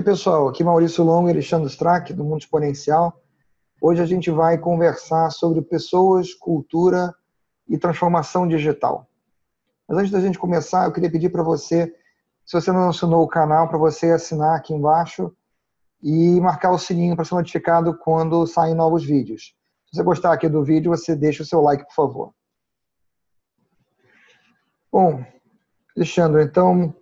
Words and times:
Oi, 0.00 0.04
pessoal. 0.04 0.48
Aqui 0.48 0.64
Maurício 0.64 1.04
Longo 1.04 1.28
e 1.28 1.30
Alexandre 1.30 1.68
Strack, 1.68 2.14
do 2.14 2.24
Mundo 2.24 2.40
Exponencial. 2.40 3.20
Hoje 3.82 4.00
a 4.00 4.06
gente 4.06 4.30
vai 4.30 4.56
conversar 4.56 5.28
sobre 5.28 5.60
pessoas, 5.60 6.32
cultura 6.32 7.14
e 7.68 7.76
transformação 7.76 8.48
digital. 8.48 9.06
Mas 9.86 9.98
antes 9.98 10.10
da 10.10 10.18
gente 10.18 10.38
começar, 10.38 10.86
eu 10.86 10.92
queria 10.92 11.10
pedir 11.10 11.28
para 11.28 11.42
você, 11.42 11.94
se 12.46 12.58
você 12.58 12.72
não 12.72 12.88
assinou 12.88 13.22
o 13.22 13.28
canal, 13.28 13.68
para 13.68 13.76
você 13.76 14.10
assinar 14.10 14.56
aqui 14.56 14.72
embaixo 14.72 15.36
e 16.02 16.40
marcar 16.40 16.70
o 16.70 16.78
sininho 16.78 17.14
para 17.14 17.26
ser 17.26 17.34
notificado 17.34 17.94
quando 17.98 18.46
saem 18.46 18.74
novos 18.74 19.04
vídeos. 19.04 19.54
Se 19.84 19.98
você 19.98 20.02
gostar 20.02 20.32
aqui 20.32 20.48
do 20.48 20.64
vídeo, 20.64 20.96
você 20.96 21.14
deixa 21.14 21.42
o 21.42 21.46
seu 21.46 21.60
like, 21.60 21.84
por 21.84 21.94
favor. 21.94 22.34
Bom, 24.90 25.22
Alexandre, 25.94 26.42
então, 26.42 26.96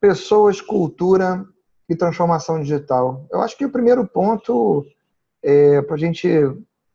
pessoas, 0.00 0.60
cultura 0.60 1.46
e 1.90 1.96
transformação 1.96 2.62
digital. 2.62 3.26
Eu 3.32 3.40
acho 3.40 3.58
que 3.58 3.66
o 3.66 3.70
primeiro 3.70 4.06
ponto, 4.06 4.86
é, 5.42 5.82
para 5.82 5.96
a 5.96 5.98
gente 5.98 6.28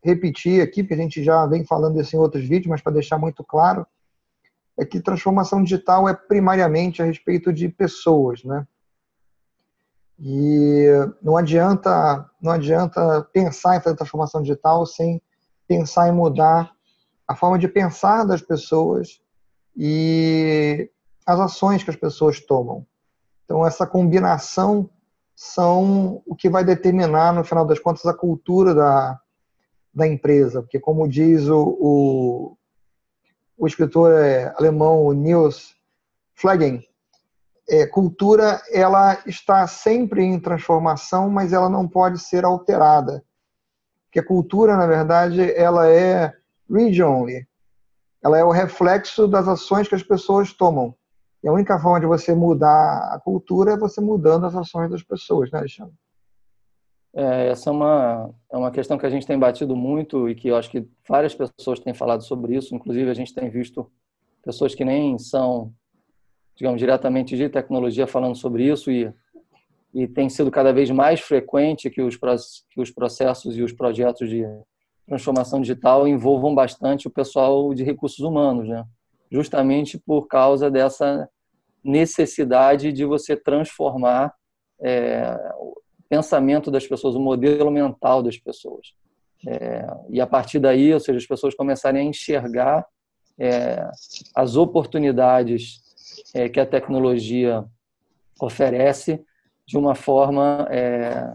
repetir 0.02 0.62
aqui, 0.62 0.82
porque 0.82 0.94
a 0.94 0.96
gente 0.96 1.22
já 1.22 1.44
vem 1.44 1.66
falando 1.66 2.00
isso 2.00 2.16
em 2.16 2.18
outros 2.18 2.42
vídeos, 2.42 2.68
mas 2.68 2.80
para 2.80 2.94
deixar 2.94 3.18
muito 3.18 3.44
claro, 3.44 3.86
é 4.74 4.86
que 4.86 4.98
transformação 4.98 5.62
digital 5.62 6.08
é 6.08 6.14
primariamente 6.14 7.02
a 7.02 7.04
respeito 7.04 7.52
de 7.52 7.68
pessoas, 7.68 8.42
né? 8.42 8.66
E 10.18 10.86
não 11.22 11.36
adianta, 11.36 12.30
não 12.40 12.52
adianta 12.52 13.22
pensar 13.34 13.76
em 13.76 13.82
fazer 13.82 13.96
transformação 13.96 14.40
digital 14.40 14.86
sem 14.86 15.20
pensar 15.68 16.08
em 16.08 16.12
mudar 16.12 16.72
a 17.28 17.36
forma 17.36 17.58
de 17.58 17.68
pensar 17.68 18.24
das 18.24 18.40
pessoas 18.40 19.20
e 19.76 20.90
as 21.26 21.38
ações 21.38 21.84
que 21.84 21.90
as 21.90 21.96
pessoas 21.96 22.40
tomam. 22.40 22.86
Então, 23.46 23.64
essa 23.64 23.86
combinação 23.86 24.90
são 25.34 26.20
o 26.26 26.34
que 26.34 26.50
vai 26.50 26.64
determinar, 26.64 27.32
no 27.32 27.44
final 27.44 27.64
das 27.64 27.78
contas, 27.78 28.04
a 28.04 28.12
cultura 28.12 28.74
da, 28.74 29.18
da 29.94 30.06
empresa. 30.06 30.60
Porque, 30.60 30.80
como 30.80 31.08
diz 31.08 31.48
o, 31.48 31.78
o, 31.80 32.56
o 33.56 33.66
escritor 33.66 34.12
é, 34.12 34.52
alemão 34.58 35.12
Niels 35.12 35.74
Flegen, 36.34 36.82
é, 37.68 37.86
cultura 37.86 38.60
ela 38.70 39.18
está 39.26 39.66
sempre 39.66 40.22
em 40.22 40.38
transformação, 40.38 41.30
mas 41.30 41.52
ela 41.52 41.68
não 41.68 41.88
pode 41.88 42.18
ser 42.18 42.44
alterada. 42.44 43.24
Porque 44.04 44.20
a 44.20 44.26
cultura, 44.26 44.76
na 44.76 44.86
verdade, 44.86 45.52
ela 45.54 45.88
é 45.88 46.32
regionally. 46.68 47.46
Ela 48.22 48.38
é 48.38 48.44
o 48.44 48.50
reflexo 48.50 49.28
das 49.28 49.46
ações 49.46 49.86
que 49.86 49.94
as 49.94 50.02
pessoas 50.02 50.52
tomam. 50.52 50.94
E 51.46 51.48
a 51.48 51.52
única 51.52 51.78
forma 51.78 52.00
de 52.00 52.06
você 52.06 52.34
mudar 52.34 53.14
a 53.14 53.20
cultura 53.20 53.74
é 53.74 53.78
você 53.78 54.00
mudando 54.00 54.46
as 54.46 54.56
ações 54.56 54.90
das 54.90 55.04
pessoas, 55.04 55.48
né, 55.52 55.60
Alexandre? 55.60 55.94
É, 57.14 57.50
essa 57.50 57.70
é 57.70 57.72
uma, 57.72 58.34
é 58.50 58.56
uma 58.56 58.72
questão 58.72 58.98
que 58.98 59.06
a 59.06 59.08
gente 59.08 59.24
tem 59.24 59.38
batido 59.38 59.76
muito 59.76 60.28
e 60.28 60.34
que 60.34 60.48
eu 60.48 60.56
acho 60.56 60.68
que 60.68 60.84
várias 61.08 61.36
pessoas 61.36 61.78
têm 61.78 61.94
falado 61.94 62.24
sobre 62.24 62.56
isso. 62.56 62.74
Inclusive, 62.74 63.08
a 63.08 63.14
gente 63.14 63.32
tem 63.32 63.48
visto 63.48 63.88
pessoas 64.42 64.74
que 64.74 64.84
nem 64.84 65.20
são, 65.20 65.72
digamos, 66.56 66.80
diretamente 66.80 67.36
de 67.36 67.48
tecnologia 67.48 68.08
falando 68.08 68.34
sobre 68.34 68.64
isso 68.68 68.90
e, 68.90 69.14
e 69.94 70.08
tem 70.08 70.28
sido 70.28 70.50
cada 70.50 70.72
vez 70.72 70.90
mais 70.90 71.20
frequente 71.20 71.88
que 71.90 72.02
os, 72.02 72.18
que 72.70 72.80
os 72.80 72.90
processos 72.90 73.56
e 73.56 73.62
os 73.62 73.72
projetos 73.72 74.28
de 74.28 74.44
transformação 75.06 75.60
digital 75.60 76.08
envolvam 76.08 76.52
bastante 76.56 77.06
o 77.06 77.10
pessoal 77.10 77.72
de 77.72 77.84
recursos 77.84 78.18
humanos, 78.18 78.66
né? 78.66 78.84
justamente 79.30 79.96
por 79.96 80.26
causa 80.26 80.68
dessa 80.68 81.28
necessidade 81.86 82.92
de 82.92 83.04
você 83.04 83.36
transformar 83.36 84.34
é, 84.80 85.36
o 85.58 85.80
pensamento 86.08 86.70
das 86.70 86.86
pessoas, 86.86 87.14
o 87.14 87.20
modelo 87.20 87.70
mental 87.70 88.22
das 88.22 88.36
pessoas. 88.36 88.94
É, 89.46 89.86
e 90.10 90.20
a 90.20 90.26
partir 90.26 90.58
daí, 90.58 90.92
ou 90.92 91.00
seja, 91.00 91.18
as 91.18 91.26
pessoas 91.26 91.54
começarem 91.54 92.02
a 92.02 92.04
enxergar 92.04 92.86
é, 93.38 93.88
as 94.34 94.56
oportunidades 94.56 95.80
é, 96.34 96.48
que 96.48 96.58
a 96.58 96.66
tecnologia 96.66 97.64
oferece 98.40 99.24
de 99.66 99.76
uma 99.76 99.94
forma 99.94 100.66
é, 100.70 101.34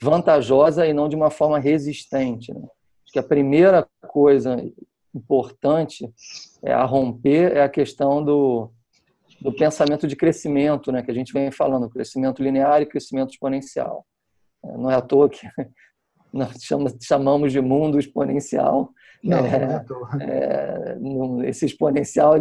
vantajosa 0.00 0.86
e 0.86 0.92
não 0.92 1.08
de 1.08 1.16
uma 1.16 1.30
forma 1.30 1.58
resistente. 1.58 2.52
Né? 2.52 2.60
Acho 3.04 3.12
que 3.12 3.18
a 3.18 3.22
primeira 3.22 3.86
coisa 4.08 4.56
importante 5.14 6.12
é, 6.62 6.72
a 6.72 6.84
romper 6.84 7.56
é 7.56 7.62
a 7.62 7.68
questão 7.68 8.22
do, 8.22 8.70
do 9.44 9.52
pensamento 9.52 10.08
de 10.08 10.16
crescimento, 10.16 10.90
né, 10.90 11.02
que 11.02 11.10
a 11.10 11.14
gente 11.14 11.30
vem 11.30 11.50
falando, 11.50 11.90
crescimento 11.90 12.42
linear 12.42 12.80
e 12.80 12.86
crescimento 12.86 13.32
exponencial. 13.32 14.06
É, 14.64 14.72
não 14.72 14.90
é 14.90 14.94
à 14.94 15.02
toa 15.02 15.28
que 15.28 15.46
nós 16.32 16.56
chamamos 17.02 17.52
de 17.52 17.60
mundo 17.60 17.98
exponencial. 17.98 18.88
Não, 19.22 19.36
é, 19.36 19.42
não 19.42 19.70
é 19.70 19.74
à 19.74 19.84
toa. 19.84 20.08
É, 20.22 20.96
esse 21.46 21.66
exponencial 21.66 22.36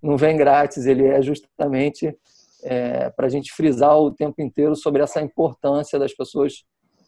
não 0.00 0.16
vem 0.16 0.36
grátis, 0.36 0.86
ele 0.86 1.04
é 1.04 1.20
justamente 1.20 2.16
é, 2.62 3.10
para 3.10 3.26
a 3.26 3.28
gente 3.28 3.52
frisar 3.52 3.98
o 3.98 4.12
tempo 4.12 4.40
inteiro 4.40 4.76
sobre 4.76 5.02
essa 5.02 5.20
importância 5.20 5.98
das 5.98 6.14
pessoas 6.14 6.64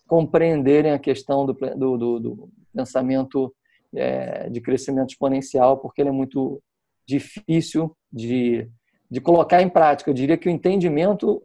compreenderem 0.09 0.91
a 0.91 0.99
questão 0.99 1.47
do, 1.47 1.53
do, 1.53 1.97
do, 1.97 2.19
do 2.19 2.49
pensamento 2.75 3.55
é, 3.95 4.51
de 4.51 4.61
crescimento 4.61 5.11
exponencial, 5.11 5.79
porque 5.79 6.03
ele 6.03 6.09
é 6.09 6.13
muito 6.13 6.61
difícil 7.07 7.97
de, 8.13 8.69
de 9.11 9.21
colocar 9.21 9.63
em 9.63 9.69
prática. 9.69 10.11
Eu 10.11 10.15
diria 10.15 10.37
que 10.37 10.49
o 10.49 10.53
entendimento 10.53 11.43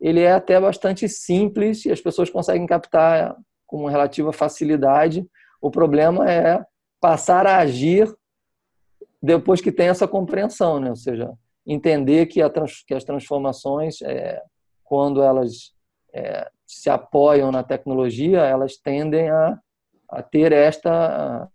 ele 0.00 0.20
é 0.20 0.32
até 0.32 0.60
bastante 0.60 1.08
simples 1.08 1.84
e 1.84 1.92
as 1.92 2.00
pessoas 2.00 2.28
conseguem 2.28 2.66
captar 2.66 3.36
com 3.66 3.86
relativa 3.86 4.32
facilidade. 4.32 5.26
O 5.60 5.70
problema 5.70 6.30
é 6.30 6.64
passar 7.00 7.46
a 7.46 7.58
agir 7.58 8.12
depois 9.22 9.60
que 9.60 9.72
tem 9.72 9.88
essa 9.88 10.06
compreensão, 10.06 10.78
né? 10.78 10.90
ou 10.90 10.96
seja, 10.96 11.32
entender 11.66 12.26
que, 12.26 12.46
trans, 12.50 12.84
que 12.86 12.92
as 12.92 13.04
transformações, 13.04 14.02
é, 14.02 14.42
quando 14.82 15.22
elas 15.22 15.72
é, 16.12 16.50
se 16.66 16.90
apoiam 16.90 17.50
na 17.50 17.62
tecnologia, 17.62 18.40
elas 18.40 18.76
tendem 18.76 19.30
a, 19.30 19.58
a 20.10 20.22
ter 20.22 20.52
esta 20.52 21.48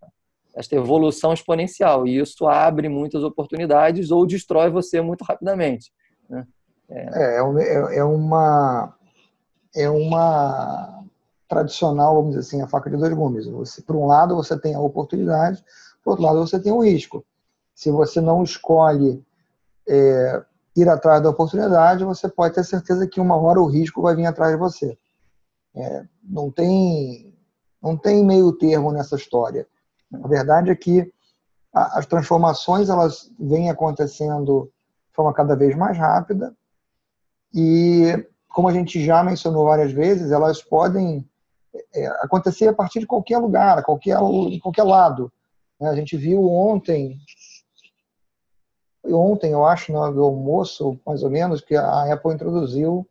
esta 0.56 0.76
evolução 0.76 1.34
exponencial. 1.34 2.08
E 2.08 2.20
isso 2.20 2.48
abre 2.48 2.90
muitas 2.90 3.24
oportunidades 3.24 4.12
ou 4.12 4.26
destrói 4.26 4.70
você 4.70 5.02
muito 5.02 5.24
rapidamente. 5.24 5.92
Né? 6.30 6.46
É, 6.90 7.38
é, 7.38 7.38
é, 7.38 7.98
é 7.98 8.04
uma 8.04 8.96
é 9.76 9.90
uma 9.90 11.04
tradicional, 11.48 12.16
vamos 12.16 12.30
dizer 12.30 12.42
assim, 12.42 12.62
a 12.62 12.68
faca 12.68 12.90
de 12.90 12.98
dois 12.98 13.14
gumes. 13.14 13.48
Você, 13.48 13.82
por 13.82 13.96
um 13.96 14.06
lado, 14.06 14.36
você 14.36 14.60
tem 14.60 14.76
a 14.76 14.80
oportunidade, 14.80 15.64
por 16.04 16.12
outro 16.12 16.26
lado, 16.26 16.40
você 16.40 16.60
tem 16.60 16.72
o 16.72 16.84
risco. 16.84 17.26
Se 17.74 17.90
você 17.90 18.22
não 18.22 18.44
escolhe 18.44 19.24
é, 19.88 20.44
ir 20.76 20.88
atrás 20.88 21.22
da 21.22 21.30
oportunidade, 21.30 22.04
você 22.04 22.30
pode 22.30 22.54
ter 22.54 22.64
certeza 22.64 23.08
que 23.08 23.20
uma 23.20 23.36
hora 23.36 23.60
o 23.60 23.66
risco 23.68 24.02
vai 24.02 24.16
vir 24.16 24.26
atrás 24.26 24.54
de 24.54 24.60
você. 24.60 24.98
É, 25.76 26.04
não 26.24 26.52
tem 26.52 27.34
não 27.82 27.96
tem 27.96 28.26
meio 28.26 28.52
termo 28.52 28.92
nessa 28.92 29.16
história. 29.16 29.66
A 30.14 30.28
verdade 30.28 30.72
é 30.72 30.76
que 30.76 31.12
as 31.74 32.06
transformações 32.06 32.90
elas 32.90 33.32
vêm 33.40 33.70
acontecendo 33.70 34.72
de 35.10 35.16
forma 35.16 35.34
cada 35.34 35.56
vez 35.56 35.76
mais 35.76 35.98
rápida 35.98 36.56
e, 37.54 38.26
como 38.50 38.68
a 38.68 38.74
gente 38.74 39.04
já 39.04 39.24
mencionou 39.24 39.66
várias 39.66 39.92
vezes, 39.92 40.32
elas 40.32 40.62
podem 40.62 41.28
é, 41.94 42.08
acontecer 42.24 42.68
a 42.68 42.74
partir 42.74 43.00
de 43.00 43.08
qualquer 43.08 43.38
lugar, 43.38 43.78
a 43.78 43.84
qualquer, 43.84 44.20
em 44.20 44.60
qualquer 44.60 44.84
lado. 44.84 45.32
Né? 45.80 45.90
A 45.90 45.96
gente 45.96 46.18
viu 46.18 46.48
ontem, 46.50 47.20
ontem 49.06 49.52
eu 49.52 49.66
acho, 49.66 49.92
no 49.92 50.24
almoço, 50.24 51.00
mais 51.06 51.24
ou 51.24 51.30
menos, 51.30 51.62
que 51.62 51.76
a 51.76 52.14
Apple 52.14 52.34
introduziu 52.34 53.08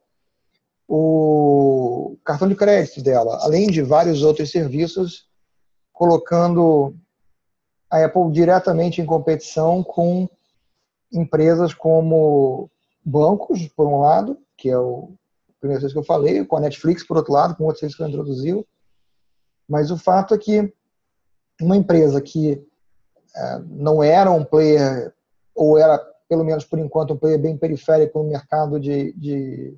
o 0.89 2.17
cartão 2.25 2.49
de 2.49 2.55
crédito 2.55 3.03
dela, 3.03 3.39
além 3.43 3.69
de 3.69 3.83
vários 3.83 4.23
outros 4.23 4.51
serviços 4.51 5.28
colocando 5.99 6.95
a 7.91 8.05
Apple 8.05 8.31
diretamente 8.31 9.03
em 9.03 9.05
competição 9.05 9.83
com 9.83 10.29
empresas 11.13 11.75
como 11.75 12.71
bancos, 13.05 13.67
por 13.67 13.89
um 13.89 13.99
lado, 13.99 14.39
que 14.57 14.71
é 14.71 14.79
o 14.79 15.11
primeiro 15.59 15.85
que 15.89 15.99
eu 15.99 16.05
falei, 16.05 16.45
com 16.45 16.57
a 16.57 16.61
Netflix, 16.61 17.03
por 17.03 17.17
outro 17.17 17.33
lado, 17.33 17.57
com 17.57 17.65
outro 17.65 17.81
serviço 17.81 17.97
que 17.97 18.03
ela 18.05 18.13
introduziu. 18.13 18.65
Mas 19.69 19.91
o 19.91 19.99
fato 19.99 20.35
é 20.35 20.39
que 20.39 20.73
uma 21.61 21.77
empresa 21.77 22.21
que 22.21 22.65
é, 23.35 23.59
não 23.67 24.01
era 24.01 24.31
um 24.31 24.45
player, 24.45 25.13
ou 25.53 25.77
era, 25.77 25.99
pelo 26.29 26.45
menos 26.45 26.65
por 26.65 26.79
enquanto, 26.79 27.15
um 27.15 27.19
player 27.19 27.41
bem 27.41 27.59
periférico 27.59 28.23
no 28.23 28.29
mercado 28.29 28.79
de, 28.79 29.13
de 29.15 29.77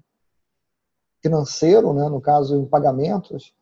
financeiro, 1.23 1.94
né, 1.94 2.11
no 2.11 2.20
caso 2.20 2.56
em 2.56 2.66
pagamentos, 2.66 3.55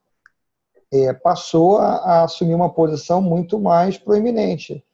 é, 0.92 1.12
passou 1.12 1.78
a, 1.78 1.96
a, 1.96 2.24
assumir 2.24 2.54
uma 2.54 2.72
posição 2.72 3.20
muito 3.20 3.58
mais 3.58 3.98
proeminente. 3.98 4.84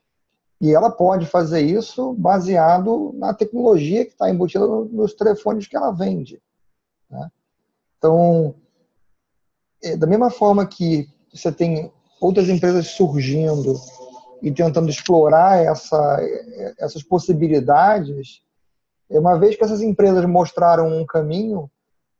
E 0.61 0.73
ela 0.73 0.91
pode 0.91 1.26
fazer 1.26 1.61
isso 1.61 2.14
baseado 2.14 3.12
na 3.14 3.35
tecnologia 3.35 4.05
que 4.05 4.12
está 4.12 4.31
embutida 4.31 4.67
nos 4.67 5.14
telefones 5.14 5.67
que 5.67 5.76
ela 5.76 5.91
vende. 5.91 6.41
Né? 7.11 7.31
Então, 7.99 8.55
é, 9.82 9.96
da 9.96 10.06
mesma 10.06 10.31
forma 10.31 10.67
que 10.67 11.08
você 11.32 11.52
tem 11.52 11.93
outras 12.20 12.49
empresas 12.49 12.88
surgindo 12.88 13.75
e 14.41 14.50
tentando 14.50 14.88
explorar 14.88 15.58
essa, 15.58 16.20
essas 16.79 17.02
possibilidades, 17.02 18.43
é, 19.11 19.19
uma 19.19 19.38
vez 19.38 19.56
que 19.56 19.64
essas 19.64 19.82
empresas 19.82 20.25
mostraram 20.25 20.88
um 20.88 21.05
caminho, 21.05 21.70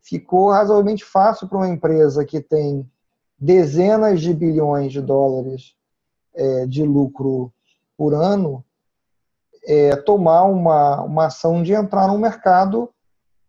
ficou 0.03 0.51
razoavelmente 0.51 1.05
fácil 1.05 1.49
para 1.49 1.59
uma 1.59 1.69
empresa 1.69 2.25
que 2.25 2.41
tem 2.41 2.89
dezenas 3.45 4.23
de 4.23 4.33
bilhões 4.33 4.91
de 4.91 5.03
dólares 5.03 5.75
é, 6.35 6.67
de 6.67 6.83
lucro 6.83 7.53
por 7.95 8.15
ano 8.15 8.65
é, 9.67 9.95
tomar 9.97 10.45
uma, 10.45 11.03
uma 11.03 11.27
ação 11.27 11.63
de 11.63 11.75
entrar 11.75 12.09
num 12.09 12.17
mercado 12.17 12.91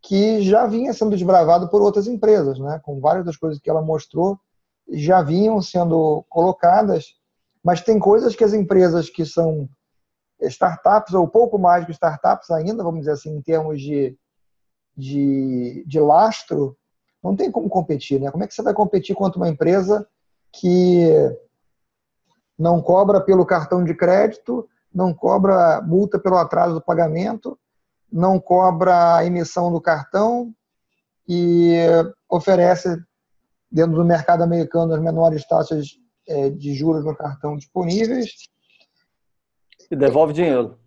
que 0.02 0.42
já 0.42 0.66
vinha 0.66 0.92
sendo 0.92 1.12
desbravado 1.12 1.68
por 1.68 1.80
outras 1.80 2.06
empresas, 2.06 2.58
né? 2.58 2.78
com 2.84 3.00
várias 3.00 3.24
das 3.24 3.38
coisas 3.38 3.58
que 3.58 3.70
ela 3.70 3.80
mostrou 3.80 4.38
já 4.88 5.22
vinham 5.22 5.62
sendo 5.62 6.24
colocadas, 6.28 7.14
mas 7.64 7.80
tem 7.80 7.98
coisas 7.98 8.36
que 8.36 8.44
as 8.44 8.52
empresas 8.52 9.08
que 9.08 9.24
são 9.24 9.66
startups, 10.42 11.14
ou 11.14 11.26
pouco 11.26 11.58
mais 11.58 11.86
que 11.86 11.92
startups 11.92 12.50
ainda, 12.50 12.84
vamos 12.84 13.00
dizer 13.00 13.12
assim, 13.12 13.34
em 13.34 13.40
termos 13.40 13.80
de, 13.80 14.14
de, 14.94 15.82
de 15.86 15.98
lastro, 15.98 16.76
não 17.22 17.34
tem 17.34 17.50
como 17.50 17.68
competir. 17.68 18.20
Né? 18.20 18.30
Como 18.30 18.44
é 18.44 18.46
que 18.46 18.54
você 18.54 18.62
vai 18.62 18.74
competir 18.74 19.14
contra 19.14 19.38
uma 19.38 19.48
empresa 19.48 20.06
que 20.52 21.06
não 22.58 22.80
cobra 22.80 23.20
pelo 23.20 23.44
cartão 23.44 23.84
de 23.84 23.94
crédito, 23.94 24.68
não 24.92 25.12
cobra 25.12 25.82
multa 25.82 26.18
pelo 26.18 26.36
atraso 26.36 26.74
do 26.74 26.80
pagamento, 26.80 27.58
não 28.10 28.40
cobra 28.40 29.16
a 29.16 29.24
emissão 29.24 29.70
do 29.70 29.80
cartão 29.80 30.54
e 31.28 31.76
oferece, 32.28 32.96
dentro 33.70 33.96
do 33.96 34.04
mercado 34.04 34.42
americano, 34.42 34.94
as 34.94 35.00
menores 35.00 35.46
taxas 35.46 35.98
é, 36.26 36.48
de 36.50 36.74
juros 36.74 37.04
no 37.04 37.14
cartão 37.14 37.56
disponíveis. 37.56 38.30
E 39.90 39.96
devolve 39.96 40.32
dinheiro. 40.32 40.78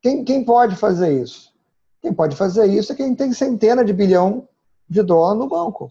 Quem, 0.00 0.24
quem 0.24 0.44
pode 0.44 0.76
fazer 0.76 1.20
isso? 1.20 1.52
Quem 2.00 2.12
pode 2.12 2.34
fazer 2.34 2.66
isso 2.66 2.92
é 2.92 2.96
quem 2.96 3.14
tem 3.14 3.32
centena 3.32 3.84
de 3.84 3.92
bilhão 3.92 4.48
de 4.92 5.02
dólar 5.02 5.34
no 5.34 5.48
banco. 5.48 5.90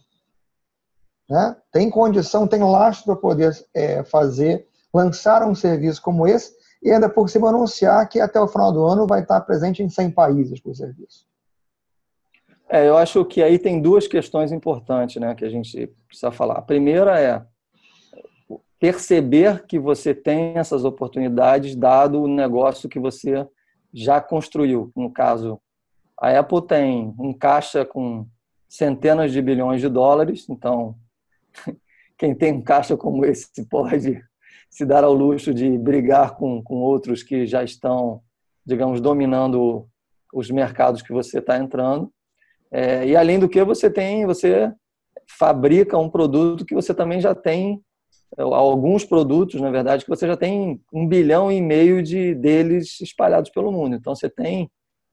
Né? 1.29 1.55
Tem 1.71 1.89
condição, 1.89 2.47
tem 2.47 2.61
lastro 2.61 3.05
para 3.05 3.15
poder 3.15 3.57
é, 3.73 4.03
fazer, 4.03 4.67
lançar 4.93 5.47
um 5.47 5.55
serviço 5.55 6.01
como 6.01 6.27
esse 6.27 6.53
e 6.83 6.91
ainda 6.91 7.09
por 7.09 7.29
cima 7.29 7.49
anunciar 7.49 8.07
que 8.09 8.19
até 8.19 8.39
o 8.39 8.47
final 8.47 8.71
do 8.71 8.85
ano 8.85 9.07
vai 9.07 9.21
estar 9.21 9.39
presente 9.41 9.83
em 9.83 9.89
100 9.89 10.11
países 10.11 10.59
por 10.59 10.75
serviço. 10.75 11.25
É, 12.69 12.87
eu 12.87 12.97
acho 12.97 13.23
que 13.25 13.43
aí 13.43 13.59
tem 13.59 13.81
duas 13.81 14.07
questões 14.07 14.51
importantes 14.51 15.21
né, 15.21 15.35
que 15.35 15.43
a 15.43 15.49
gente 15.49 15.87
precisa 16.07 16.31
falar. 16.31 16.55
A 16.55 16.61
primeira 16.61 17.19
é 17.19 17.45
perceber 18.79 19.65
que 19.67 19.77
você 19.77 20.13
tem 20.13 20.57
essas 20.57 20.83
oportunidades 20.83 21.75
dado 21.75 22.23
o 22.23 22.27
negócio 22.27 22.89
que 22.89 22.99
você 22.99 23.47
já 23.93 24.19
construiu. 24.19 24.91
No 24.95 25.11
caso, 25.11 25.61
a 26.19 26.37
Apple 26.39 26.65
tem 26.65 27.13
um 27.19 27.33
caixa 27.33 27.85
com 27.85 28.25
centenas 28.71 29.33
de 29.33 29.41
bilhões 29.41 29.81
de 29.81 29.89
dólares, 29.89 30.47
então 30.49 30.95
quem 32.17 32.33
tem 32.33 32.53
um 32.53 32.61
caixa 32.61 32.95
como 32.95 33.25
esse 33.25 33.65
pode 33.69 34.23
se 34.69 34.85
dar 34.85 35.03
ao 35.03 35.13
luxo 35.13 35.53
de 35.53 35.77
brigar 35.77 36.37
com, 36.37 36.63
com 36.63 36.75
outros 36.75 37.21
que 37.21 37.45
já 37.45 37.61
estão, 37.65 38.21
digamos, 38.65 39.01
dominando 39.01 39.85
os 40.33 40.49
mercados 40.49 41.01
que 41.01 41.11
você 41.11 41.39
está 41.39 41.57
entrando. 41.57 42.09
É, 42.71 43.05
e 43.05 43.13
além 43.13 43.37
do 43.37 43.49
que 43.49 43.61
você 43.61 43.91
tem, 43.91 44.25
você 44.25 44.71
fabrica 45.37 45.97
um 45.97 46.09
produto 46.09 46.65
que 46.65 46.73
você 46.73 46.93
também 46.93 47.19
já 47.19 47.35
tem 47.35 47.83
é, 48.37 48.41
alguns 48.41 49.03
produtos, 49.03 49.59
na 49.59 49.69
verdade, 49.69 50.05
que 50.05 50.09
você 50.09 50.25
já 50.25 50.37
tem 50.37 50.81
um 50.93 51.05
bilhão 51.05 51.51
e 51.51 51.59
meio 51.59 52.01
de 52.01 52.33
deles 52.35 53.01
espalhados 53.01 53.51
pelo 53.51 53.69
mundo. 53.69 53.97
Então 53.97 54.15
você 54.15 54.29
tem 54.29 54.71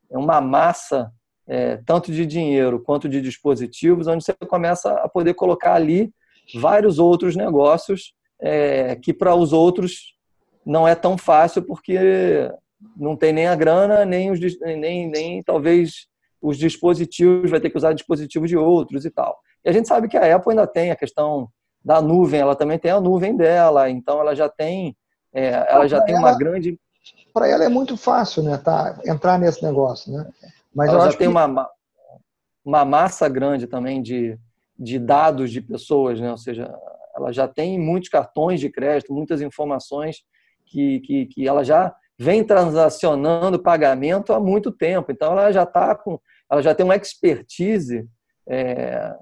uma 0.08 0.40
massa 0.40 1.12
é, 1.48 1.78
tanto 1.78 2.12
de 2.12 2.26
dinheiro 2.26 2.80
quanto 2.80 3.08
de 3.08 3.20
dispositivos, 3.22 4.06
onde 4.06 4.22
você 4.22 4.34
começa 4.46 4.92
a 4.92 5.08
poder 5.08 5.34
colocar 5.34 5.74
ali 5.74 6.12
vários 6.54 6.98
outros 6.98 7.34
negócios 7.34 8.12
é, 8.40 8.96
que 8.96 9.12
para 9.12 9.34
os 9.34 9.52
outros 9.52 10.14
não 10.64 10.86
é 10.86 10.94
tão 10.94 11.16
fácil 11.16 11.62
porque 11.62 12.50
não 12.96 13.16
tem 13.16 13.32
nem 13.32 13.46
a 13.46 13.56
grana, 13.56 14.04
nem, 14.04 14.30
os, 14.30 14.38
nem, 14.60 15.08
nem 15.08 15.42
talvez 15.42 16.06
os 16.40 16.56
dispositivos, 16.56 17.50
vai 17.50 17.60
ter 17.60 17.70
que 17.70 17.78
usar 17.78 17.94
dispositivos 17.94 18.48
de 18.48 18.56
outros 18.56 19.04
e 19.04 19.10
tal. 19.10 19.38
E 19.64 19.68
a 19.68 19.72
gente 19.72 19.88
sabe 19.88 20.08
que 20.08 20.16
a 20.16 20.36
Apple 20.36 20.52
ainda 20.52 20.66
tem 20.66 20.90
a 20.90 20.96
questão 20.96 21.48
da 21.84 22.00
nuvem, 22.00 22.40
ela 22.40 22.54
também 22.54 22.78
tem 22.78 22.90
a 22.90 23.00
nuvem 23.00 23.36
dela, 23.36 23.88
então 23.88 24.20
ela 24.20 24.34
já 24.34 24.48
tem, 24.48 24.96
é, 25.32 25.66
ela 25.68 25.88
já 25.88 26.00
tem 26.02 26.14
ela, 26.14 26.28
uma 26.28 26.38
grande. 26.38 26.78
Para 27.32 27.48
ela 27.48 27.64
é 27.64 27.68
muito 27.68 27.96
fácil, 27.96 28.42
né, 28.42 28.56
tá, 28.58 29.00
entrar 29.04 29.38
nesse 29.38 29.62
negócio, 29.62 30.12
né? 30.12 30.26
Mas 30.74 30.90
ela 30.90 31.10
já 31.10 31.16
tem 31.16 31.28
que... 31.28 31.32
uma, 31.32 31.68
uma 32.64 32.84
massa 32.84 33.28
grande 33.28 33.66
também 33.66 34.02
de, 34.02 34.38
de 34.78 34.98
dados 34.98 35.50
de 35.50 35.60
pessoas, 35.60 36.20
né? 36.20 36.30
Ou 36.30 36.38
seja, 36.38 36.72
ela 37.16 37.32
já 37.32 37.48
tem 37.48 37.78
muitos 37.78 38.08
cartões 38.08 38.60
de 38.60 38.70
crédito, 38.70 39.12
muitas 39.12 39.40
informações 39.40 40.22
que, 40.66 41.00
que, 41.00 41.26
que 41.26 41.48
ela 41.48 41.64
já 41.64 41.94
vem 42.18 42.44
transacionando 42.44 43.62
pagamento 43.62 44.32
há 44.32 44.40
muito 44.40 44.72
tempo. 44.72 45.12
Então, 45.12 45.32
ela 45.32 45.52
já 45.52 45.62
está 45.62 45.94
com, 45.94 46.20
ela 46.50 46.62
já 46.62 46.74
tem 46.74 46.84
uma 46.84 46.96
expertise 46.96 48.08
é, 48.48 49.14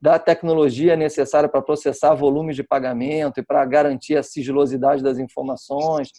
da 0.00 0.18
tecnologia 0.18 0.96
necessária 0.96 1.48
para 1.48 1.62
processar 1.62 2.14
volumes 2.14 2.56
de 2.56 2.62
pagamento 2.62 3.38
e 3.38 3.42
para 3.42 3.64
garantir 3.64 4.16
a 4.16 4.22
sigilosidade 4.22 5.02
das 5.02 5.18
informações. 5.18 6.10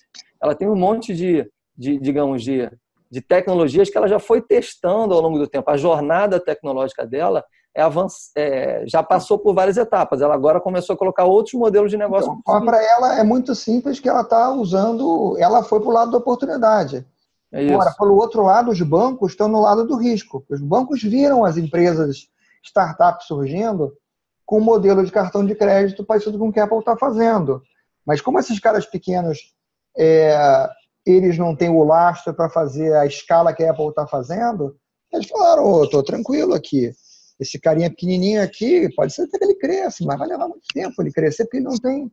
Ela 0.42 0.56
tem 0.56 0.68
um 0.68 0.76
monte 0.76 1.14
de, 1.14 1.50
de 1.78 2.00
digamos, 2.00 2.44
de, 2.44 2.72
de 3.12 3.20
tecnologias 3.20 3.90
que 3.90 3.98
ela 3.98 4.08
já 4.08 4.20
foi 4.20 4.42
testando 4.42 5.14
ao 5.14 5.20
longo 5.20 5.38
do 5.38 5.48
tempo. 5.48 5.70
A 5.70 5.76
jornada 5.76 6.40
tecnológica 6.40 7.06
dela 7.06 7.44
é 7.76 7.82
avanç... 7.82 8.32
É, 8.38 8.86
já 8.88 9.04
passou 9.04 9.38
por 9.38 9.54
várias 9.54 9.76
etapas. 9.76 10.22
Ela 10.22 10.34
agora 10.34 10.62
começou 10.62 10.94
a 10.94 10.98
colocar 10.98 11.26
outros 11.26 11.54
modelos 11.56 11.92
de 11.92 11.98
negócio. 11.98 12.34
Então, 12.40 12.64
para 12.64 12.82
ela 12.82 13.20
é 13.20 13.24
muito 13.24 13.54
simples 13.54 14.00
que 14.00 14.08
ela 14.08 14.22
está 14.22 14.50
usando. 14.52 15.36
Ela 15.38 15.62
foi 15.62 15.82
para 15.82 15.90
o 15.90 15.94
lado 15.94 16.12
da 16.12 16.20
oportunidade. 16.20 17.06
É 17.52 17.68
agora, 17.68 17.94
pelo 18.00 18.16
outro 18.16 18.44
lado, 18.44 18.72
os 18.72 18.82
bancos 18.82 19.32
estão 19.32 19.50
no 19.50 19.60
lado 19.60 19.86
do 19.86 19.98
risco. 19.98 20.46
Os 20.50 20.62
bancos 20.62 21.04
viram 21.04 21.44
as 21.44 21.58
empresas 21.58 22.30
startups 22.64 23.28
surgindo 23.28 23.92
com 24.46 24.60
um 24.60 24.64
modelo 24.64 25.04
de 25.04 25.12
cartão 25.12 25.46
de 25.46 25.54
crédito 25.54 26.06
parecido 26.06 26.40
com 26.40 26.48
o 26.48 26.54
que 26.54 26.62
a 26.62 26.64
Apple 26.64 26.80
está 26.80 26.96
fazendo. 26.96 27.62
Mas 28.06 28.22
como 28.22 28.40
esses 28.40 28.58
caras 28.58 28.86
pequenos 28.86 29.54
é, 29.98 30.70
eles 31.06 31.38
não 31.38 31.56
têm 31.56 31.70
o 31.70 31.84
lastro 31.84 32.34
para 32.34 32.50
fazer 32.50 32.94
a 32.96 33.06
escala 33.06 33.54
que 33.54 33.64
a 33.64 33.72
Apple 33.72 33.90
está 33.90 34.08
fazendo, 34.08 34.76
eles 35.12 35.28
falaram, 35.28 35.66
oh, 35.66 35.84
estou 35.84 36.04
tranquilo 36.04 36.54
aqui 36.54 36.94
esse 37.42 37.60
carinha 37.60 37.90
pequenininho 37.90 38.42
aqui, 38.42 38.88
pode 38.96 39.14
ser 39.14 39.24
até 39.24 39.40
que 39.40 39.44
ele 39.44 39.56
cresça, 39.56 40.06
mas 40.06 40.20
vai 40.20 40.28
levar 40.28 40.48
muito 40.48 40.68
tempo 40.72 41.02
ele 41.02 41.12
crescer, 41.12 41.46
porque 41.46 41.58
ele 41.58 41.66
não 41.66 41.76
tem, 41.76 42.12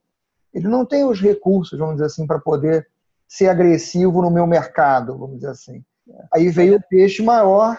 ele 0.55 0.67
não 0.67 0.87
tem 0.87 1.05
os 1.05 1.21
recursos, 1.21 1.79
vamos 1.79 1.97
dizer 1.97 2.07
assim, 2.07 2.27
para 2.27 2.39
poder 2.39 2.89
ser 3.29 3.49
agressivo 3.49 4.23
no 4.23 4.31
meu 4.31 4.47
mercado, 4.47 5.19
vamos 5.19 5.37
dizer 5.37 5.51
assim. 5.51 5.85
Aí 6.33 6.49
veio 6.49 6.77
o 6.77 6.83
peixe 6.89 7.23
maior, 7.23 7.79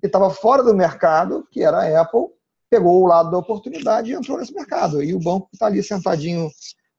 que 0.00 0.06
estava 0.06 0.28
fora 0.28 0.62
do 0.62 0.74
mercado, 0.74 1.48
que 1.50 1.62
era 1.62 1.78
a 1.78 2.02
Apple, 2.02 2.26
pegou 2.68 3.02
o 3.02 3.06
lado 3.06 3.30
da 3.30 3.38
oportunidade 3.38 4.10
e 4.10 4.14
entrou 4.14 4.36
nesse 4.36 4.52
mercado. 4.52 5.02
E 5.02 5.14
o 5.14 5.18
banco 5.18 5.48
está 5.54 5.66
ali 5.66 5.82
sentadinho, 5.82 6.50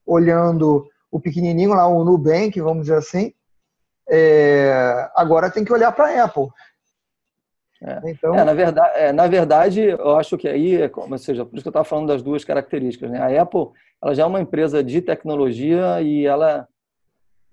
olhando 0.08 0.88
o 1.12 1.20
pequenininho 1.20 1.72
lá, 1.72 1.88
o 1.88 2.04
Nubank, 2.04 2.60
vamos 2.62 2.84
dizer 2.84 2.98
assim, 2.98 3.34
é, 4.10 5.10
agora 5.16 5.52
tem 5.52 5.66
que 5.66 5.74
olhar 5.74 5.92
para 5.92 6.08
a 6.08 6.24
Apple. 6.26 6.48
É. 7.82 8.12
Então... 8.12 8.34
É, 8.34 8.44
na, 8.44 8.54
verdade, 8.54 9.00
é, 9.00 9.12
na 9.12 9.28
verdade, 9.28 9.82
eu 9.82 10.18
acho 10.18 10.38
que 10.38 10.48
aí, 10.48 10.80
ou 10.96 11.18
seja, 11.18 11.46
por 11.46 11.56
isso 11.56 11.64
que 11.64 11.68
eu 11.68 11.72
estava 11.72 11.86
falando 11.86 12.08
das 12.08 12.24
duas 12.24 12.44
características. 12.44 13.12
Né? 13.12 13.20
A 13.20 13.42
Apple 13.42 13.70
ela 14.02 14.14
já 14.14 14.24
é 14.24 14.26
uma 14.26 14.42
empresa 14.42 14.84
de 14.84 15.02
tecnologia 15.02 16.02
e 16.02 16.26
ela 16.26 16.68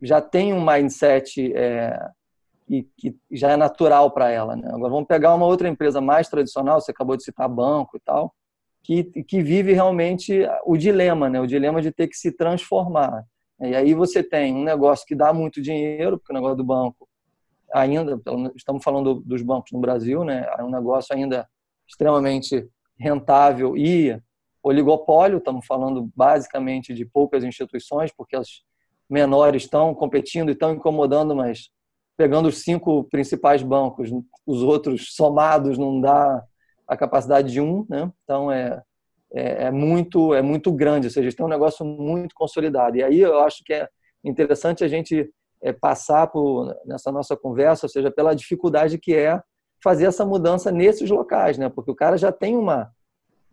já 0.02 0.20
tem 0.20 0.52
um 0.52 0.64
mindset 0.64 1.52
é, 1.54 1.98
que, 2.66 2.88
que, 2.96 3.16
já 3.30 3.50
é 3.52 3.56
natural 3.56 4.10
para 4.10 4.30
ela. 4.30 4.54
Né? 4.56 4.68
Agora 4.68 4.92
vamos 4.92 5.06
pegar 5.06 5.34
uma 5.34 5.46
outra 5.46 5.68
empresa 5.68 6.00
mais 6.00 6.28
tradicional, 6.28 6.80
você 6.80 6.90
acabou 6.90 7.16
de 7.16 7.24
citar 7.24 7.48
banco 7.48 7.96
e 7.96 8.00
tal, 8.00 8.34
que, 8.82 9.04
que 9.04 9.42
vive 9.42 9.72
realmente 9.72 10.46
o 10.64 10.76
dilema, 10.76 11.28
né? 11.30 11.40
o 11.40 11.46
dilema 11.46 11.80
de 11.80 11.90
ter 11.90 12.08
que 12.08 12.16
se 12.16 12.30
transformar. 12.32 13.24
E 13.70 13.74
aí 13.74 13.94
você 13.94 14.22
tem 14.22 14.54
um 14.54 14.64
negócio 14.64 15.06
que 15.06 15.14
dá 15.14 15.32
muito 15.32 15.60
dinheiro, 15.60 16.18
porque 16.18 16.32
o 16.32 16.34
negócio 16.34 16.56
do 16.56 16.64
banco 16.64 17.08
ainda, 17.72 18.20
estamos 18.54 18.84
falando 18.84 19.20
dos 19.20 19.42
bancos 19.42 19.72
no 19.72 19.80
Brasil, 19.80 20.22
né? 20.24 20.46
É 20.56 20.62
um 20.62 20.70
negócio 20.70 21.14
ainda 21.14 21.48
extremamente 21.86 22.68
rentável 22.96 23.76
e 23.76 24.20
oligopólio, 24.62 25.38
estamos 25.38 25.66
falando 25.66 26.10
basicamente 26.16 26.94
de 26.94 27.04
poucas 27.04 27.44
instituições, 27.44 28.12
porque 28.16 28.36
as 28.36 28.62
menores 29.10 29.64
estão 29.64 29.94
competindo 29.94 30.48
e 30.48 30.52
estão 30.52 30.72
incomodando, 30.72 31.34
mas 31.34 31.68
pegando 32.16 32.48
os 32.48 32.62
cinco 32.62 33.04
principais 33.04 33.62
bancos, 33.62 34.10
os 34.46 34.62
outros 34.62 35.14
somados 35.14 35.76
não 35.76 36.00
dá 36.00 36.42
a 36.86 36.96
capacidade 36.96 37.52
de 37.52 37.60
um, 37.60 37.84
né? 37.88 38.10
Então 38.22 38.50
é, 38.50 38.82
é, 39.34 39.64
é, 39.64 39.70
muito 39.70 40.32
é 40.32 40.40
muito 40.40 40.72
grande, 40.72 41.08
ou 41.08 41.10
seja, 41.10 41.34
têm 41.36 41.44
um 41.44 41.48
negócio 41.48 41.84
muito 41.84 42.34
consolidado. 42.34 42.96
E 42.96 43.02
aí 43.02 43.20
eu 43.20 43.40
acho 43.40 43.64
que 43.64 43.74
é 43.74 43.88
interessante 44.22 44.84
a 44.84 44.88
gente 44.88 45.28
é, 45.60 45.72
passar 45.72 46.28
por 46.28 46.72
nessa 46.86 47.10
nossa 47.10 47.36
conversa, 47.36 47.86
ou 47.86 47.90
seja, 47.90 48.10
pela 48.10 48.34
dificuldade 48.34 48.98
que 48.98 49.14
é 49.14 49.42
fazer 49.82 50.06
essa 50.06 50.24
mudança 50.24 50.70
nesses 50.70 51.10
locais, 51.10 51.58
né? 51.58 51.68
Porque 51.68 51.90
o 51.90 51.96
cara 51.96 52.16
já 52.16 52.30
tem 52.30 52.56
uma 52.56 52.90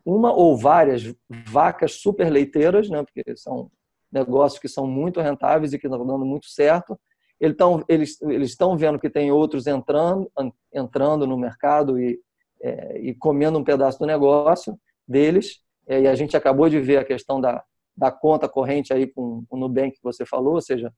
uma 0.04 0.34
ou 0.34 0.58
várias 0.58 1.14
vacas 1.30 1.94
super 2.02 2.30
leiteiras, 2.30 2.90
né? 2.90 3.04
Porque 3.04 3.36
são 3.36 3.72
negócios 4.12 4.60
que 4.60 4.68
são 4.68 4.88
muito 4.88 5.22
rentáveis 5.22 5.74
e 5.74 5.80
que 5.80 5.88
estão 5.88 6.06
dando 6.06 6.26
muito 6.26 6.48
certo. 6.48 7.00
Eles 7.40 7.54
estão 7.54 7.84
eles, 7.88 8.22
eles 8.22 8.58
vendo 8.78 9.00
que 9.00 9.10
tem 9.10 9.32
outros 9.32 9.66
entrando 9.68 10.32
entrando 10.74 11.26
no 11.26 11.38
mercado 11.38 12.00
e 12.00 12.20
é, 12.62 13.00
e 13.00 13.16
comendo 13.16 13.58
um 13.58 13.64
pedaço 13.64 13.98
do 14.00 14.06
negócio 14.06 14.78
deles. 15.08 15.60
É, 15.92 16.00
e 16.00 16.08
a 16.08 16.16
gente 16.16 16.38
acabou 16.38 16.70
de 16.70 16.80
ver 16.80 17.00
a 17.00 17.04
questão 17.04 17.42
da, 17.42 17.62
da 17.98 18.10
conta 18.10 18.48
corrente 18.48 18.94
aí 18.94 19.06
com 19.08 19.44
o 19.50 19.58
Nubank 19.58 19.92
que 19.98 20.04
você 20.04 20.26
falou, 20.26 20.54
ou 20.54 20.62
seja, 20.62 20.90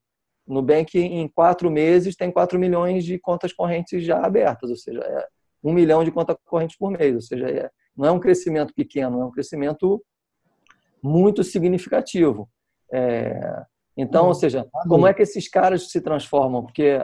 o 0.46 0.54
Nubank 0.54 0.96
em 1.00 1.28
quatro 1.28 1.72
meses 1.72 2.16
tem 2.16 2.32
4 2.32 2.60
milhões 2.60 3.04
de 3.04 3.18
contas 3.18 3.52
correntes 3.52 4.04
já 4.04 4.24
abertas, 4.24 4.70
ou 4.70 4.76
seja, 4.76 5.00
é 5.00 5.28
um 5.64 5.74
milhão 5.74 6.04
de 6.04 6.12
contas 6.12 6.38
correntes 6.46 6.78
por 6.78 6.92
mês, 6.92 7.16
ou 7.16 7.22
seja, 7.22 7.50
é, 7.50 7.72
não 7.98 8.06
é 8.06 8.12
um 8.12 8.20
crescimento 8.20 8.72
pequeno, 8.72 9.20
é 9.20 9.26
um 9.26 9.32
crescimento 9.32 10.00
muito 11.02 11.44
significativo. 11.44 12.48
É, 12.92 13.64
então, 13.98 14.28
ou 14.28 14.36
seja, 14.36 14.68
como 14.88 15.08
é 15.08 15.14
que 15.14 15.24
esses 15.24 15.48
caras 15.48 15.90
se 15.90 16.02
transformam? 16.02 16.64
Porque 16.64 17.04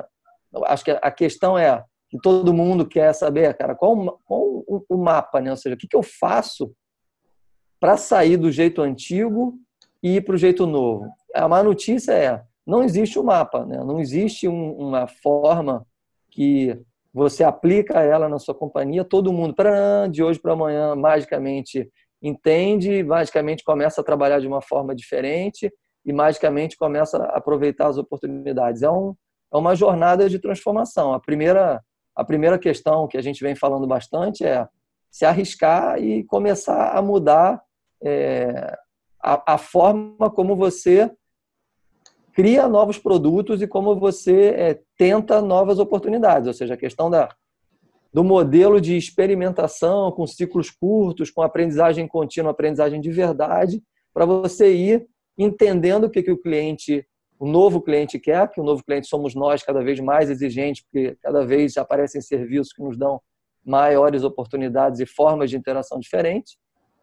acho 0.66 0.86
que 0.86 0.92
a 0.92 1.12
questão 1.12 1.58
é 1.58 1.84
que 2.08 2.20
todo 2.22 2.54
mundo 2.54 2.88
quer 2.88 3.14
saber, 3.14 3.56
cara, 3.58 3.74
qual, 3.74 4.20
qual 4.26 4.44
o, 4.68 4.98
mapa, 4.98 5.42
né? 5.42 5.50
Ou 5.50 5.58
seja, 5.58 5.76
o 5.76 5.78
que, 5.78 5.88
que 5.88 5.96
eu 5.96 6.04
faço 6.04 6.72
para 7.80 7.98
sair 7.98 8.38
do 8.38 8.52
jeito 8.52 8.82
antigo 8.82 9.58
e 10.02 10.18
ir 10.18 10.22
para 10.22 10.36
o 10.36 10.38
jeito 10.38 10.66
novo? 10.66 11.08
A 11.34 11.48
má 11.48 11.64
notícia 11.64 12.12
é, 12.12 12.44
não 12.66 12.84
existe 12.84 13.18
um 13.18 13.24
mapa, 13.24 13.66
né? 13.66 13.78
Não 13.84 14.00
existe 14.00 14.48
um, 14.48 14.74
uma 14.74 15.08
forma 15.08 15.86
que 16.30 16.80
você 17.14 17.44
aplica 17.44 18.00
ela 18.02 18.30
na 18.30 18.38
sua 18.38 18.54
companhia, 18.54 19.04
todo 19.04 19.34
mundo, 19.34 19.56
de 20.12 20.24
hoje 20.24 20.40
para 20.40 20.54
amanhã, 20.54 20.96
magicamente 20.96 21.90
entende, 22.22 23.04
magicamente 23.04 23.64
começa 23.64 24.02
a 24.02 24.04
trabalhar 24.04 24.40
de 24.40 24.48
uma 24.48 24.62
forma 24.62 24.94
diferente 24.94 25.72
e 26.06 26.14
magicamente 26.14 26.78
começa 26.78 27.18
a 27.18 27.38
aproveitar 27.38 27.88
as 27.88 27.98
oportunidades. 27.98 28.84
É, 28.84 28.90
um, 28.90 29.16
é 29.52 29.58
uma 29.58 29.76
jornada 29.76 30.30
de 30.30 30.40
transformação. 30.40 31.14
A 31.14 31.20
primeira 31.20 31.82
a 32.20 32.24
primeira 32.26 32.60
questão 32.60 33.08
que 33.08 33.18
a 33.18 33.22
gente 33.22 33.42
vem 33.42 33.56
falando 33.56 33.88
bastante 33.88 34.46
é 34.46 34.68
se 35.10 35.24
arriscar 35.24 35.98
e 36.04 36.26
começar 36.26 36.92
a 36.92 37.02
mudar 37.02 37.62
é, 38.04 38.78
a, 39.22 39.54
a, 39.54 39.58
forma 39.58 40.30
como 40.30 40.56
você 40.56 41.12
cria 42.34 42.68
novos 42.68 42.98
produtos 42.98 43.62
e 43.62 43.68
como 43.68 44.00
você 44.00 44.50
é, 44.50 44.82
tenta 44.98 45.42
novas 45.42 45.80
oportunidades. 45.80 46.48
Ou 46.48 46.54
seja, 46.54 46.74
a 46.74 46.78
questão 46.78 47.10
da, 47.10 47.30
do 48.14 48.24
modelo 48.24 48.80
de 48.80 48.96
experimentação 48.96 50.12
com 50.12 50.26
ciclos 50.26 50.72
curtos, 50.72 51.30
com 51.30 51.42
aprendizagem 51.42 52.08
contínua, 52.08 52.52
aprendizagem 52.52 53.02
de 53.02 53.12
verdade, 53.12 53.84
para 54.14 54.26
você 54.26 54.74
ir 54.74 55.08
entendendo 55.38 56.06
o 56.06 56.10
que, 56.10 56.24
que 56.24 56.32
o 56.32 56.38
cliente 56.38 57.06
o 57.40 57.48
novo 57.48 57.82
cliente 57.82 58.20
quer, 58.20 58.52
que 58.52 58.60
o 58.60 58.64
novo 58.64 58.84
cliente 58.84 59.08
somos 59.08 59.34
nós 59.34 59.64
cada 59.64 59.82
vez 59.82 59.98
mais 60.02 60.30
exigentes, 60.30 60.84
porque 60.84 61.18
cada 61.22 61.46
vez 61.46 61.78
aparecem 61.78 62.20
serviços 62.20 62.74
que 62.74 62.84
nos 62.84 62.98
dão 62.98 63.22
maiores 63.66 64.24
oportunidades 64.24 65.00
e 65.00 65.06
formas 65.06 65.50
de 65.50 65.56
interação 65.56 66.00
diferentes. 66.00 66.58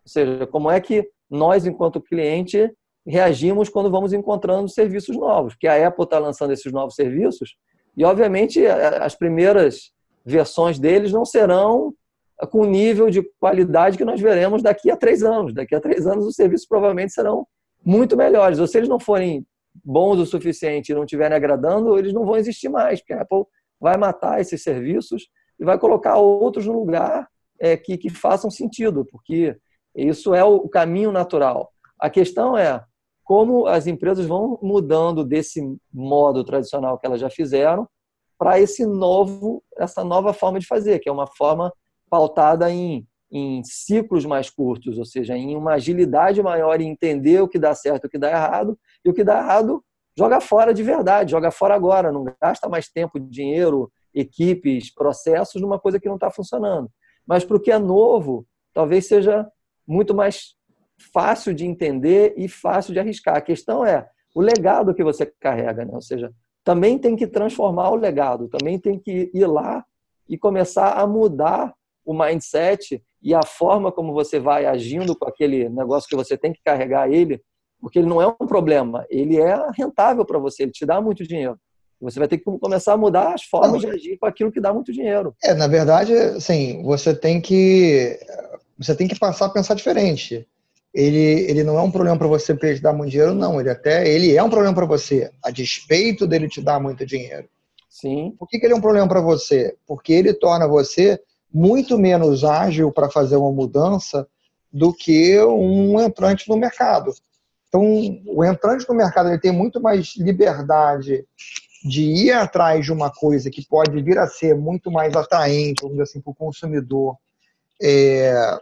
Ou 0.06 0.10
seja, 0.10 0.46
como 0.46 0.70
é 0.70 0.80
que 0.80 1.04
nós, 1.28 1.66
enquanto 1.66 2.00
cliente, 2.00 2.72
reagimos 3.04 3.68
quando 3.68 3.90
vamos 3.90 4.12
encontrando 4.12 4.68
serviços 4.68 5.16
novos? 5.16 5.54
Porque 5.54 5.66
a 5.66 5.88
Apple 5.88 6.04
está 6.04 6.20
lançando 6.20 6.52
esses 6.52 6.72
novos 6.72 6.94
serviços 6.94 7.56
e, 7.96 8.04
obviamente, 8.04 8.64
as 8.64 9.16
primeiras 9.16 9.90
versões 10.24 10.78
deles 10.78 11.12
não 11.12 11.24
serão 11.24 11.92
com 12.50 12.60
o 12.60 12.66
nível 12.66 13.10
de 13.10 13.22
qualidade 13.40 13.98
que 13.98 14.04
nós 14.04 14.20
veremos 14.20 14.62
daqui 14.62 14.90
a 14.92 14.96
três 14.96 15.24
anos. 15.24 15.52
Daqui 15.52 15.74
a 15.74 15.80
três 15.80 16.06
anos, 16.06 16.24
os 16.24 16.36
serviços 16.36 16.68
provavelmente 16.68 17.12
serão 17.12 17.44
muito 17.84 18.16
melhores. 18.16 18.60
Ou 18.60 18.66
se 18.68 18.78
eles 18.78 18.88
não 18.88 19.00
forem 19.00 19.44
bons 19.84 20.20
o 20.20 20.26
suficiente 20.26 20.92
e 20.92 20.94
não 20.94 21.02
estiverem 21.02 21.36
agradando, 21.36 21.98
eles 21.98 22.12
não 22.12 22.24
vão 22.24 22.36
existir 22.36 22.68
mais, 22.68 23.00
porque 23.00 23.12
a 23.12 23.22
Apple 23.22 23.44
vai 23.80 23.96
matar 23.96 24.40
esses 24.40 24.62
serviços 24.62 25.28
e 25.58 25.64
vai 25.64 25.78
colocar 25.78 26.16
outros 26.16 26.66
no 26.66 26.78
lugar 26.78 27.26
é, 27.58 27.76
que, 27.76 27.96
que 27.96 28.10
façam 28.10 28.50
sentido, 28.50 29.04
porque 29.04 29.56
isso 29.96 30.34
é 30.34 30.44
o 30.44 30.68
caminho 30.68 31.10
natural. 31.10 31.72
A 31.98 32.10
questão 32.10 32.56
é 32.56 32.84
como 33.24 33.66
as 33.66 33.86
empresas 33.86 34.26
vão 34.26 34.58
mudando 34.62 35.24
desse 35.24 35.60
modo 35.92 36.44
tradicional 36.44 36.98
que 36.98 37.06
elas 37.06 37.20
já 37.20 37.28
fizeram 37.28 37.88
para 38.38 38.60
esse 38.60 38.86
novo, 38.86 39.64
essa 39.76 40.04
nova 40.04 40.32
forma 40.32 40.60
de 40.60 40.66
fazer, 40.66 40.98
que 40.98 41.08
é 41.08 41.12
uma 41.12 41.26
forma 41.26 41.72
pautada 42.08 42.70
em, 42.70 43.06
em 43.32 43.62
ciclos 43.64 44.24
mais 44.24 44.50
curtos, 44.50 44.98
ou 44.98 45.04
seja, 45.04 45.36
em 45.36 45.56
uma 45.56 45.72
agilidade 45.72 46.42
maior 46.42 46.80
em 46.80 46.90
entender 46.90 47.40
o 47.40 47.48
que 47.48 47.58
dá 47.58 47.74
certo 47.74 48.04
o 48.04 48.10
que 48.10 48.18
dá 48.18 48.30
errado, 48.30 48.78
e 49.04 49.10
o 49.10 49.14
que 49.14 49.24
dá 49.24 49.38
errado, 49.38 49.82
joga 50.16 50.40
fora 50.40 50.72
de 50.72 50.82
verdade, 50.82 51.30
joga 51.30 51.50
fora 51.50 51.74
agora, 51.74 52.12
não 52.12 52.24
gasta 52.40 52.68
mais 52.68 52.88
tempo, 52.88 53.18
dinheiro, 53.18 53.90
equipes, 54.14 54.92
processos 54.94 55.60
numa 55.60 55.80
coisa 55.80 55.98
que 55.98 56.08
não 56.08 56.14
está 56.14 56.30
funcionando. 56.30 56.90
Mas 57.26 57.44
para 57.44 57.56
o 57.56 57.60
que 57.60 57.72
é 57.72 57.78
novo, 57.78 58.46
talvez 58.72 59.06
seja 59.06 59.46
muito 59.86 60.14
mais 60.14 60.54
fácil 61.12 61.54
de 61.54 61.66
entender 61.66 62.34
e 62.36 62.48
fácil 62.48 62.92
de 62.92 63.00
arriscar. 63.00 63.36
A 63.36 63.40
questão 63.40 63.84
é 63.84 64.06
o 64.34 64.40
legado 64.40 64.94
que 64.94 65.04
você 65.04 65.26
carrega, 65.40 65.84
né? 65.84 65.92
ou 65.94 66.02
seja, 66.02 66.32
também 66.64 66.98
tem 66.98 67.14
que 67.14 67.26
transformar 67.26 67.90
o 67.90 67.96
legado, 67.96 68.48
também 68.48 68.78
tem 68.78 68.98
que 68.98 69.30
ir 69.32 69.46
lá 69.46 69.84
e 70.28 70.36
começar 70.36 70.92
a 70.92 71.06
mudar 71.06 71.72
o 72.04 72.12
mindset 72.12 73.02
e 73.22 73.34
a 73.34 73.42
forma 73.42 73.92
como 73.92 74.12
você 74.12 74.38
vai 74.38 74.66
agindo 74.66 75.16
com 75.16 75.28
aquele 75.28 75.68
negócio 75.68 76.08
que 76.08 76.16
você 76.16 76.36
tem 76.36 76.52
que 76.52 76.60
carregar 76.64 77.10
ele 77.10 77.40
porque 77.80 77.98
ele 77.98 78.08
não 78.08 78.20
é 78.20 78.26
um 78.26 78.46
problema, 78.46 79.06
ele 79.08 79.38
é 79.38 79.56
rentável 79.76 80.24
para 80.24 80.38
você, 80.38 80.64
ele 80.64 80.72
te 80.72 80.86
dá 80.86 81.00
muito 81.00 81.26
dinheiro. 81.26 81.58
Você 82.00 82.18
vai 82.18 82.28
ter 82.28 82.38
que 82.38 82.44
começar 82.44 82.92
a 82.92 82.96
mudar 82.96 83.32
as 83.32 83.44
formas 83.44 83.80
de 83.80 83.86
agir 83.86 84.18
com 84.18 84.26
aquilo 84.26 84.52
que 84.52 84.60
dá 84.60 84.72
muito 84.72 84.92
dinheiro. 84.92 85.34
É, 85.42 85.54
na 85.54 85.66
verdade, 85.66 86.12
assim, 86.12 86.82
você 86.82 87.14
tem 87.14 87.40
que 87.40 88.18
você 88.78 88.94
tem 88.94 89.08
que 89.08 89.18
passar 89.18 89.46
a 89.46 89.50
pensar 89.50 89.74
diferente. 89.74 90.46
Ele, 90.92 91.50
ele 91.50 91.62
não 91.62 91.78
é 91.78 91.82
um 91.82 91.90
problema 91.90 92.16
para 92.16 92.26
você 92.26 92.54
porque 92.54 92.66
ele 92.66 92.76
te 92.76 92.82
dá 92.82 92.92
muito 92.92 93.10
dinheiro, 93.10 93.34
não. 93.34 93.60
Ele 93.60 93.70
até 93.70 94.08
ele 94.08 94.34
é 94.34 94.42
um 94.42 94.50
problema 94.50 94.74
para 94.74 94.86
você, 94.86 95.30
a 95.42 95.50
despeito 95.50 96.26
dele 96.26 96.48
te 96.48 96.60
dar 96.60 96.80
muito 96.80 97.04
dinheiro. 97.04 97.48
Sim. 97.88 98.34
Por 98.38 98.48
que, 98.48 98.58
que 98.58 98.66
ele 98.66 98.74
é 98.74 98.76
um 98.76 98.80
problema 98.80 99.08
para 99.08 99.20
você? 99.20 99.74
Porque 99.86 100.12
ele 100.12 100.34
torna 100.34 100.66
você 100.66 101.20
muito 101.52 101.98
menos 101.98 102.44
ágil 102.44 102.92
para 102.92 103.10
fazer 103.10 103.36
uma 103.36 103.52
mudança 103.52 104.26
do 104.72 104.92
que 104.92 105.40
um 105.40 105.98
entrante 106.00 106.48
no 106.48 106.56
mercado. 106.56 107.12
Então, 107.68 107.82
o 108.26 108.44
entrante 108.44 108.86
no 108.88 108.94
mercado 108.94 109.28
ele 109.28 109.40
tem 109.40 109.52
muito 109.52 109.80
mais 109.80 110.14
liberdade 110.16 111.24
de 111.84 112.02
ir 112.02 112.32
atrás 112.32 112.84
de 112.84 112.92
uma 112.92 113.10
coisa 113.10 113.50
que 113.50 113.66
pode 113.66 114.02
vir 114.02 114.18
a 114.18 114.26
ser 114.26 114.54
muito 114.54 114.90
mais 114.90 115.14
atraente, 115.14 115.82
vamos 115.82 115.96
dizer 115.96 116.02
assim, 116.02 116.20
para 116.20 116.30
o 116.30 116.34
consumidor 116.34 117.16
é, 117.82 118.58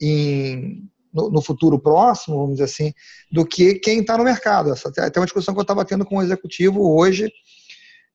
em, 0.00 0.88
no, 1.12 1.30
no, 1.30 1.42
futuro 1.42 1.78
próximo, 1.78 2.36
vamos 2.36 2.52
dizer 2.54 2.64
assim, 2.64 2.92
do 3.30 3.44
que 3.44 3.74
quem 3.74 4.00
está 4.00 4.16
no 4.16 4.24
mercado. 4.24 4.72
Essa 4.72 4.88
até 4.88 5.20
uma 5.20 5.26
discussão 5.26 5.54
que 5.54 5.60
eu 5.60 5.62
estava 5.62 5.84
tendo 5.84 6.04
com 6.04 6.16
o 6.16 6.22
executivo 6.22 6.96
hoje 6.96 7.30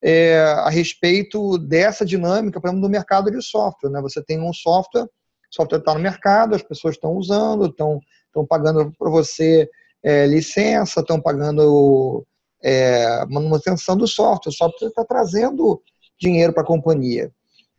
é, 0.02 0.40
a 0.40 0.70
respeito 0.70 1.58
dessa 1.58 2.06
dinâmica, 2.06 2.60
do 2.60 2.90
mercado 2.90 3.32
de 3.32 3.42
software. 3.42 3.90
Né? 3.90 4.02
Você 4.02 4.24
tem 4.24 4.42
um 4.42 4.54
software, 4.54 5.04
o 5.04 5.10
software 5.52 5.80
está 5.80 5.94
no 5.94 6.00
mercado, 6.00 6.56
as 6.56 6.64
pessoas 6.64 6.96
estão 6.96 7.14
usando, 7.14 7.66
estão 7.68 8.00
pagando 8.48 8.92
para 8.98 9.10
você 9.10 9.70
é, 10.04 10.26
licença, 10.28 11.00
estão 11.00 11.22
pagando 11.22 12.26
é, 12.62 13.26
manutenção 13.26 13.96
do 13.96 14.08
software. 14.08 14.52
O 14.52 14.56
software 14.56 14.90
está 14.90 15.04
trazendo 15.04 15.82
dinheiro 16.20 16.54
para 16.54 16.64
a 16.64 16.68
companhia. 16.68 17.32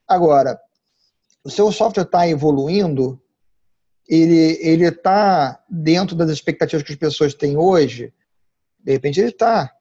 Agora, 0.06 0.58
o 1.48 1.50
seu 1.50 1.72
software 1.72 2.04
está 2.04 2.28
evoluindo, 2.28 3.18
ele 4.06 4.84
está 4.84 5.58
dentro 5.68 6.14
das 6.14 6.28
expectativas 6.28 6.82
que 6.82 6.92
as 6.92 6.98
pessoas 6.98 7.32
têm 7.32 7.56
hoje? 7.56 8.12
De 8.78 8.92
repente 8.92 9.18
ele 9.18 9.30
está. 9.30 9.72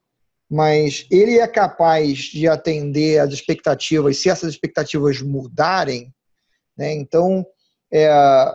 Mas 0.49 1.05
ele 1.11 1.39
é 1.39 1.47
capaz 1.47 2.19
de 2.19 2.47
atender 2.47 3.19
as 3.19 3.33
expectativas 3.33 4.17
se 4.17 4.29
essas 4.29 4.49
expectativas 4.53 5.21
mudarem? 5.21 6.13
Né? 6.77 6.93
Então, 6.93 7.45
é, 7.91 8.49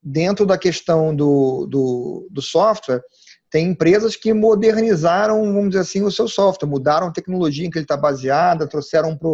dentro 0.00 0.46
da 0.46 0.56
questão 0.56 1.14
do, 1.14 1.66
do, 1.66 2.28
do 2.30 2.40
software, 2.40 3.02
tem 3.50 3.70
empresas 3.70 4.14
que 4.14 4.32
modernizaram, 4.32 5.42
vamos 5.52 5.70
dizer 5.70 5.80
assim, 5.80 6.02
o 6.04 6.10
seu 6.10 6.28
software, 6.28 6.68
mudaram 6.68 7.08
a 7.08 7.12
tecnologia 7.12 7.66
em 7.66 7.70
que 7.70 7.78
ele 7.78 7.84
está 7.84 7.96
baseada, 7.96 8.68
trouxeram 8.68 9.16
para 9.16 9.28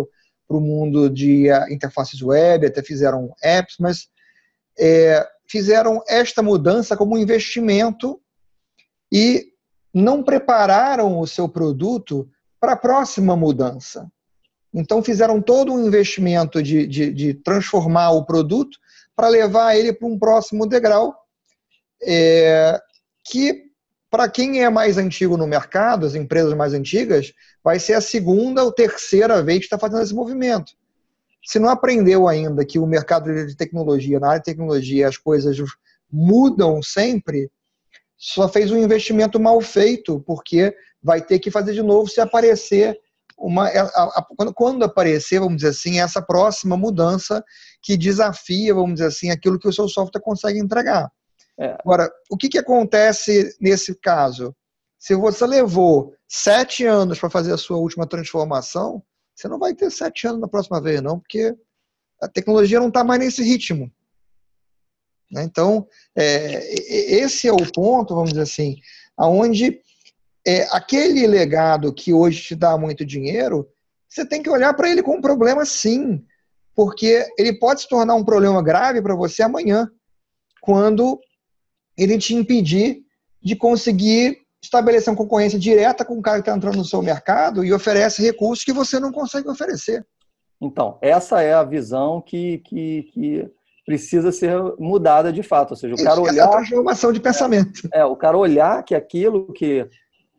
o 0.48 0.60
mundo 0.60 1.08
de 1.08 1.50
uh, 1.50 1.72
interfaces 1.72 2.20
web, 2.22 2.66
até 2.66 2.82
fizeram 2.82 3.34
apps, 3.42 3.76
mas 3.78 4.08
é, 4.78 5.26
fizeram 5.48 6.02
esta 6.08 6.42
mudança 6.42 6.96
como 6.96 7.14
um 7.14 7.18
investimento 7.18 8.20
e 9.12 9.52
não 9.92 10.22
prepararam 10.22 11.18
o 11.18 11.26
seu 11.26 11.48
produto 11.48 12.28
para 12.60 12.72
a 12.72 12.76
próxima 12.76 13.36
mudança. 13.36 14.10
Então, 14.72 15.02
fizeram 15.02 15.40
todo 15.40 15.72
um 15.72 15.86
investimento 15.86 16.60
de, 16.60 16.86
de, 16.86 17.12
de 17.12 17.34
transformar 17.34 18.10
o 18.10 18.24
produto 18.24 18.76
para 19.14 19.28
levar 19.28 19.76
ele 19.76 19.92
para 19.92 20.08
um 20.08 20.18
próximo 20.18 20.66
degrau, 20.66 21.14
é, 22.02 22.80
que, 23.24 23.63
para 24.14 24.28
quem 24.28 24.62
é 24.62 24.70
mais 24.70 24.96
antigo 24.96 25.36
no 25.36 25.44
mercado, 25.44 26.06
as 26.06 26.14
empresas 26.14 26.54
mais 26.54 26.72
antigas, 26.72 27.32
vai 27.64 27.80
ser 27.80 27.94
a 27.94 28.00
segunda 28.00 28.62
ou 28.62 28.70
terceira 28.70 29.42
vez 29.42 29.58
que 29.58 29.64
está 29.64 29.76
fazendo 29.76 30.04
esse 30.04 30.14
movimento. 30.14 30.72
Se 31.44 31.58
não 31.58 31.68
aprendeu 31.68 32.28
ainda 32.28 32.64
que 32.64 32.78
o 32.78 32.86
mercado 32.86 33.34
de 33.44 33.56
tecnologia, 33.56 34.20
na 34.20 34.28
área 34.28 34.38
de 34.38 34.44
tecnologia, 34.44 35.08
as 35.08 35.16
coisas 35.16 35.56
mudam 36.08 36.80
sempre, 36.80 37.50
só 38.16 38.48
fez 38.48 38.70
um 38.70 38.78
investimento 38.78 39.40
mal 39.40 39.60
feito, 39.60 40.20
porque 40.20 40.72
vai 41.02 41.20
ter 41.20 41.40
que 41.40 41.50
fazer 41.50 41.72
de 41.72 41.82
novo 41.82 42.08
se 42.08 42.20
aparecer 42.20 42.96
uma, 43.36 43.66
a, 43.66 43.82
a, 43.82 44.26
quando, 44.36 44.54
quando 44.54 44.84
aparecer, 44.84 45.40
vamos 45.40 45.56
dizer 45.56 45.70
assim, 45.70 45.98
essa 45.98 46.22
próxima 46.22 46.76
mudança 46.76 47.44
que 47.82 47.96
desafia, 47.96 48.76
vamos 48.76 48.94
dizer 48.94 49.06
assim, 49.08 49.30
aquilo 49.32 49.58
que 49.58 49.66
o 49.66 49.72
seu 49.72 49.88
software 49.88 50.22
consegue 50.22 50.60
entregar. 50.60 51.10
É. 51.58 51.76
Agora, 51.84 52.10
o 52.30 52.36
que, 52.36 52.48
que 52.48 52.58
acontece 52.58 53.56
nesse 53.60 53.94
caso? 53.94 54.54
Se 54.98 55.14
você 55.14 55.46
levou 55.46 56.14
sete 56.26 56.84
anos 56.84 57.18
para 57.18 57.30
fazer 57.30 57.52
a 57.52 57.58
sua 57.58 57.76
última 57.76 58.06
transformação, 58.06 59.02
você 59.34 59.48
não 59.48 59.58
vai 59.58 59.74
ter 59.74 59.90
sete 59.90 60.26
anos 60.26 60.40
na 60.40 60.48
próxima 60.48 60.80
vez, 60.80 61.00
não, 61.00 61.18
porque 61.18 61.56
a 62.20 62.28
tecnologia 62.28 62.80
não 62.80 62.88
está 62.88 63.04
mais 63.04 63.20
nesse 63.20 63.42
ritmo. 63.42 63.90
Né? 65.30 65.42
Então, 65.44 65.86
é, 66.16 66.74
esse 67.16 67.48
é 67.48 67.52
o 67.52 67.72
ponto, 67.72 68.14
vamos 68.14 68.30
dizer 68.30 68.42
assim, 68.42 68.76
aonde 69.16 69.80
é, 70.46 70.62
aquele 70.70 71.26
legado 71.26 71.92
que 71.92 72.12
hoje 72.12 72.42
te 72.42 72.54
dá 72.54 72.76
muito 72.76 73.04
dinheiro, 73.04 73.68
você 74.08 74.24
tem 74.24 74.42
que 74.42 74.50
olhar 74.50 74.74
para 74.74 74.88
ele 74.88 75.02
com 75.02 75.16
um 75.16 75.20
problema 75.20 75.64
sim, 75.64 76.24
porque 76.74 77.26
ele 77.38 77.58
pode 77.58 77.82
se 77.82 77.88
tornar 77.88 78.14
um 78.14 78.24
problema 78.24 78.62
grave 78.62 79.02
para 79.02 79.14
você 79.14 79.42
amanhã, 79.42 79.90
quando 80.60 81.20
ele 81.96 82.18
te 82.18 82.34
impedir 82.34 83.02
de 83.42 83.54
conseguir 83.54 84.38
estabelecer 84.62 85.12
uma 85.12 85.16
concorrência 85.16 85.58
direta 85.58 86.04
com 86.04 86.18
o 86.18 86.22
cara 86.22 86.38
que 86.38 86.42
está 86.42 86.56
entrando 86.56 86.76
no 86.76 86.84
seu 86.84 87.02
mercado 87.02 87.64
e 87.64 87.72
oferece 87.72 88.22
recursos 88.22 88.64
que 88.64 88.72
você 88.72 88.98
não 88.98 89.12
consegue 89.12 89.48
oferecer. 89.48 90.04
Então, 90.60 90.98
essa 91.02 91.42
é 91.42 91.52
a 91.52 91.62
visão 91.62 92.22
que, 92.22 92.58
que, 92.58 93.02
que 93.12 93.50
precisa 93.84 94.32
ser 94.32 94.58
mudada 94.78 95.32
de 95.32 95.42
fato. 95.42 95.72
Ou 95.72 95.76
seja, 95.76 95.94
o 95.94 96.02
cara 96.02 96.20
olhar. 96.20 96.32
Essa 96.32 96.40
é 96.40 96.44
a 96.44 96.48
transformação 96.48 97.12
de 97.12 97.20
pensamento. 97.20 97.88
É, 97.92 98.00
é, 98.00 98.04
o 98.04 98.16
cara 98.16 98.38
olhar 98.38 98.82
que 98.82 98.94
aquilo 98.94 99.52
que 99.52 99.86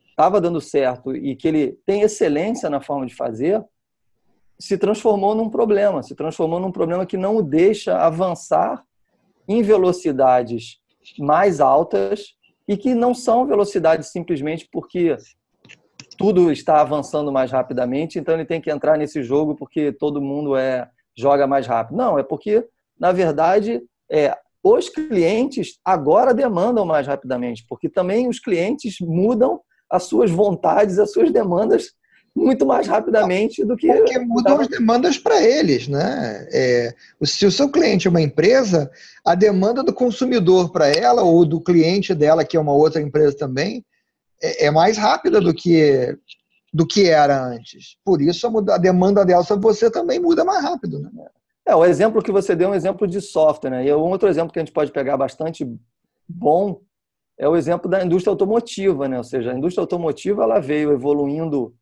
estava 0.10 0.42
dando 0.42 0.60
certo 0.60 1.16
e 1.16 1.36
que 1.36 1.48
ele 1.48 1.78
tem 1.86 2.02
excelência 2.02 2.70
na 2.70 2.82
forma 2.82 3.06
de 3.06 3.14
fazer, 3.14 3.64
se 4.58 4.78
transformou 4.78 5.36
num 5.36 5.50
problema, 5.50 6.02
se 6.02 6.16
transformou 6.16 6.60
num 6.60 6.72
problema 6.72 7.06
que 7.06 7.18
não 7.18 7.36
o 7.36 7.44
deixa 7.44 7.98
avançar 7.98 8.84
em 9.48 9.62
velocidades 9.62 10.80
mais 11.20 11.60
altas 11.60 12.34
e 12.68 12.76
que 12.76 12.96
não 12.96 13.14
são 13.14 13.46
velocidades 13.46 14.12
simplesmente 14.12 14.68
porque 14.72 15.16
tudo 16.18 16.52
está 16.52 16.82
avançando 16.82 17.32
mais 17.32 17.52
rapidamente, 17.52 18.18
então 18.18 18.34
ele 18.34 18.46
tem 18.46 18.62
que 18.62 18.72
entrar 18.72 18.98
nesse 18.98 19.22
jogo 19.22 19.56
porque 19.56 19.92
todo 19.92 20.22
mundo 20.22 20.56
é 20.56 20.90
joga 21.18 21.48
mais 21.48 21.68
rápido. 21.68 21.98
Não, 21.98 22.18
é 22.18 22.24
porque 22.24 22.68
na 23.00 23.12
verdade 23.12 23.82
é, 24.10 24.36
os 24.64 24.90
clientes 24.90 25.79
agora 25.84 26.34
demandam 26.34 26.86
mais 26.86 27.06
rapidamente, 27.06 27.66
porque 27.70 27.88
também 27.90 28.27
os 28.27 28.40
clientes 28.40 28.98
mudam 29.00 29.62
as 29.90 30.03
suas 30.03 30.32
vontades, 30.32 30.98
as 30.98 31.12
suas 31.12 31.32
demandas 31.32 31.92
muito 32.36 32.66
mais 32.66 32.86
rapidamente 32.86 33.64
do 33.64 33.78
que. 33.78 33.88
Porque 33.88 34.20
mudam 34.20 34.60
as 34.60 34.68
demandas 34.68 35.18
para 35.18 35.42
eles, 35.42 35.88
né? 35.88 36.48
É, 36.52 36.94
se 37.24 37.46
o 37.46 37.52
seu 37.52 37.70
cliente 37.70 38.08
é 38.08 38.10
uma 38.10 38.22
empresa, 38.22 38.92
a 39.24 39.34
demanda 39.34 39.82
do 39.82 39.94
consumidor 39.94 40.72
para 40.72 40.88
ela, 40.88 41.24
ou 41.24 41.46
do 41.46 41.62
cliente 41.62 42.14
dela, 42.14 42.44
que 42.44 42.58
é 42.58 42.60
uma 42.60 42.74
outra 42.74 43.02
empresa 43.02 43.38
também, 43.38 43.86
é, 44.44 44.66
é 44.66 44.72
mais 44.72 44.98
rápida 44.98 45.40
do 45.40 45.54
que, 45.54 46.18
do 46.74 46.86
que 46.86 47.10
era 47.10 47.42
antes. 47.42 47.96
Por 48.04 48.22
isso, 48.22 48.46
a, 48.70 48.78
demanda 48.78 49.24
dela 49.24 49.44
sobre 49.44 49.64
você 49.64 49.90
também 49.90 50.20
muda 50.20 50.44
mais 50.44 50.62
rápido, 50.62 51.00
né? 51.00 51.10
É, 51.66 51.74
o 51.74 51.86
exemplo 51.86 52.22
que 52.22 52.32
você 52.32 52.56
deu 52.56 52.68
é 52.68 52.72
um 52.72 52.76
exemplo 52.76 53.08
de 53.08 53.22
software, 53.22 53.72
né? 53.72 53.86
E 53.86 53.94
um 53.94 54.10
outro 54.10 54.28
exemplo 54.28 54.52
que 54.52 54.60
a 54.60 54.62
gente 54.62 54.74
pode 54.74 54.92
pegar 54.92 55.16
bastante 55.16 55.66
bom 56.28 56.82
é 57.38 57.48
o 57.48 57.56
exemplo 57.56 57.90
da 57.90 58.04
indústria 58.04 58.32
automotiva, 58.32 59.08
né? 59.08 59.18
Ou 59.18 59.24
seja, 59.24 59.52
a 59.52 59.58
indústria 59.58 59.82
automotiva 59.82 60.44
ela 60.44 60.60
veio 60.60 60.92
evoluindo 60.92 61.74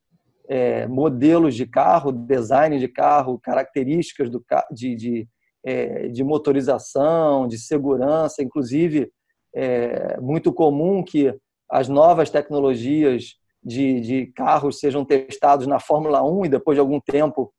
é, 0.47 0.87
modelos 0.87 1.55
de 1.55 1.65
carro, 1.65 2.11
design 2.11 2.79
de 2.79 2.87
carro, 2.87 3.39
características 3.39 4.29
do, 4.29 4.43
de, 4.71 4.95
de, 4.95 5.27
é, 5.63 6.07
de 6.07 6.23
motorização, 6.23 7.47
de 7.47 7.57
segurança, 7.57 8.43
inclusive 8.43 9.11
é 9.55 10.19
muito 10.19 10.51
comum 10.51 11.03
que 11.03 11.33
as 11.69 11.87
novas 11.87 12.29
tecnologias 12.29 13.35
de, 13.63 14.01
de 14.01 14.25
carros 14.27 14.79
sejam 14.79 15.05
testados 15.05 15.67
na 15.67 15.79
Fórmula 15.79 16.23
1 16.23 16.45
e 16.45 16.49
depois 16.49 16.75
de 16.75 16.79
algum 16.79 16.99
tempo 16.99 17.53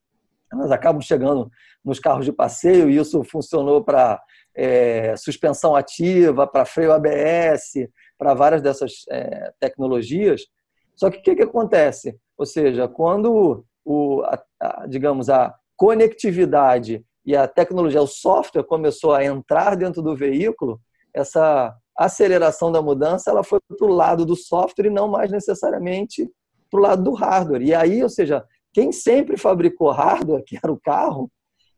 elas 0.53 0.70
acabam 0.70 1.01
chegando 1.01 1.51
nos 1.85 1.99
carros 1.99 2.25
de 2.25 2.33
passeio 2.33 2.90
e 2.90 2.97
isso 2.97 3.23
funcionou 3.25 3.83
para 3.83 4.20
é, 4.55 5.16
suspensão 5.16 5.75
ativa, 5.75 6.47
para 6.47 6.64
freio 6.64 6.92
ABS, 6.92 7.88
para 8.16 8.35
várias 8.35 8.62
dessas 8.62 9.05
é, 9.11 9.53
tecnologias. 9.59 10.42
Só 10.94 11.11
que 11.11 11.18
o 11.18 11.23
que, 11.23 11.37
que, 11.37 11.42
acontece? 11.42 12.16
Ou 12.37 12.47
seja, 12.47 12.88
quando 12.88 13.64
o, 13.85 14.23
a, 14.23 14.42
a, 14.61 14.87
digamos, 14.87 15.29
a 15.29 15.55
conectividade 15.77 17.05
e 17.25 17.37
a 17.37 17.49
tecnologia, 17.49 18.03
o 18.03 18.07
software 18.07 18.64
começou 18.64 19.12
a 19.12 19.25
entrar 19.25 19.77
dentro 19.77 20.03
do 20.03 20.16
veículo, 20.16 20.81
essa 21.12 21.75
aceleração 21.97 22.73
da 22.73 22.83
mudança 22.83 23.31
ela 23.31 23.44
foi 23.44 23.61
para 23.79 23.87
o 23.87 23.92
lado 23.92 24.27
do 24.27 24.35
software 24.35 24.87
e 24.87 24.90
não 24.90 25.09
mais 25.09 25.31
necessariamente 25.31 26.29
para 26.70 26.81
o 26.81 26.83
lado 26.83 27.03
do 27.05 27.12
hardware. 27.12 27.62
E 27.62 27.75
aí, 27.75 28.03
ou 28.03 28.09
seja, 28.09 28.44
quem 28.73 28.90
sempre 28.90 29.37
fabricou 29.37 29.90
hardware, 29.90 30.42
que 30.44 30.59
era 30.61 30.73
o 30.73 30.81
carro, 30.81 31.31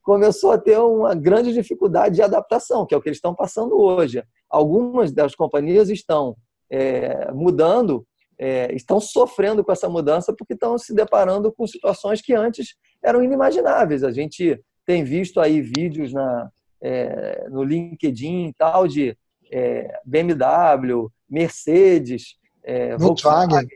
começou 0.03 0.53
a 0.53 0.59
ter 0.59 0.79
uma 0.79 1.15
grande 1.15 1.53
dificuldade 1.53 2.15
de 2.15 2.23
adaptação, 2.23 2.87
que 2.87 2.95
é 2.95 2.97
o 2.97 3.03
que 3.03 3.09
eles 3.09 3.19
estão 3.19 3.35
passando 3.35 3.79
hoje. 3.79 4.23
Algumas 4.49 5.13
das 5.13 5.35
companhias 5.35 5.91
estão 5.91 6.37
é, 6.71 7.31
mudando, 7.33 8.07
é, 8.39 8.75
estão 8.75 9.01
sofrendo 9.01 9.65
com 9.65 9.73
essa 9.73 9.89
mudança 9.89 10.33
porque 10.33 10.55
estão 10.55 10.77
se 10.79 10.95
deparando 10.95 11.53
com 11.53 11.67
situações 11.67 12.21
que 12.21 12.35
antes 12.35 12.75
eram 13.03 13.23
inimagináveis. 13.23 14.05
A 14.05 14.11
gente 14.11 14.61
tem 14.85 15.05
visto 15.05 15.41
aí 15.41 15.61
vídeos 15.61 16.13
na, 16.13 16.51
é, 16.81 17.47
no 17.49 17.63
LinkedIn 17.63 18.53
tal 18.57 18.87
de 18.87 19.17
é, 19.51 20.01
BMW, 20.05 21.09
Mercedes, 21.29 22.37
é, 22.63 22.97
Volkswagen, 22.97 23.67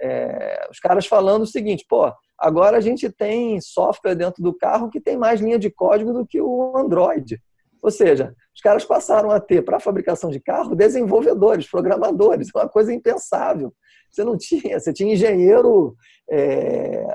é, 0.00 0.68
os 0.70 0.78
caras 0.78 1.06
falando 1.06 1.42
o 1.42 1.46
seguinte, 1.46 1.84
pô, 1.88 2.12
Agora 2.38 2.76
a 2.76 2.80
gente 2.80 3.10
tem 3.10 3.60
software 3.60 4.14
dentro 4.14 4.40
do 4.40 4.54
carro 4.54 4.88
que 4.88 5.00
tem 5.00 5.16
mais 5.16 5.40
linha 5.40 5.58
de 5.58 5.68
código 5.68 6.12
do 6.12 6.24
que 6.24 6.40
o 6.40 6.76
Android. 6.76 7.42
Ou 7.82 7.90
seja, 7.90 8.32
os 8.54 8.60
caras 8.60 8.84
passaram 8.84 9.30
a 9.30 9.40
ter, 9.40 9.62
para 9.62 9.78
a 9.78 9.80
fabricação 9.80 10.30
de 10.30 10.38
carro, 10.38 10.76
desenvolvedores, 10.76 11.68
programadores, 11.68 12.48
uma 12.54 12.68
coisa 12.68 12.92
impensável. 12.92 13.74
Você 14.18 14.24
não 14.24 14.36
tinha, 14.36 14.80
você 14.80 14.92
tinha 14.92 15.14
engenheiro 15.14 15.94
é, 16.28 17.06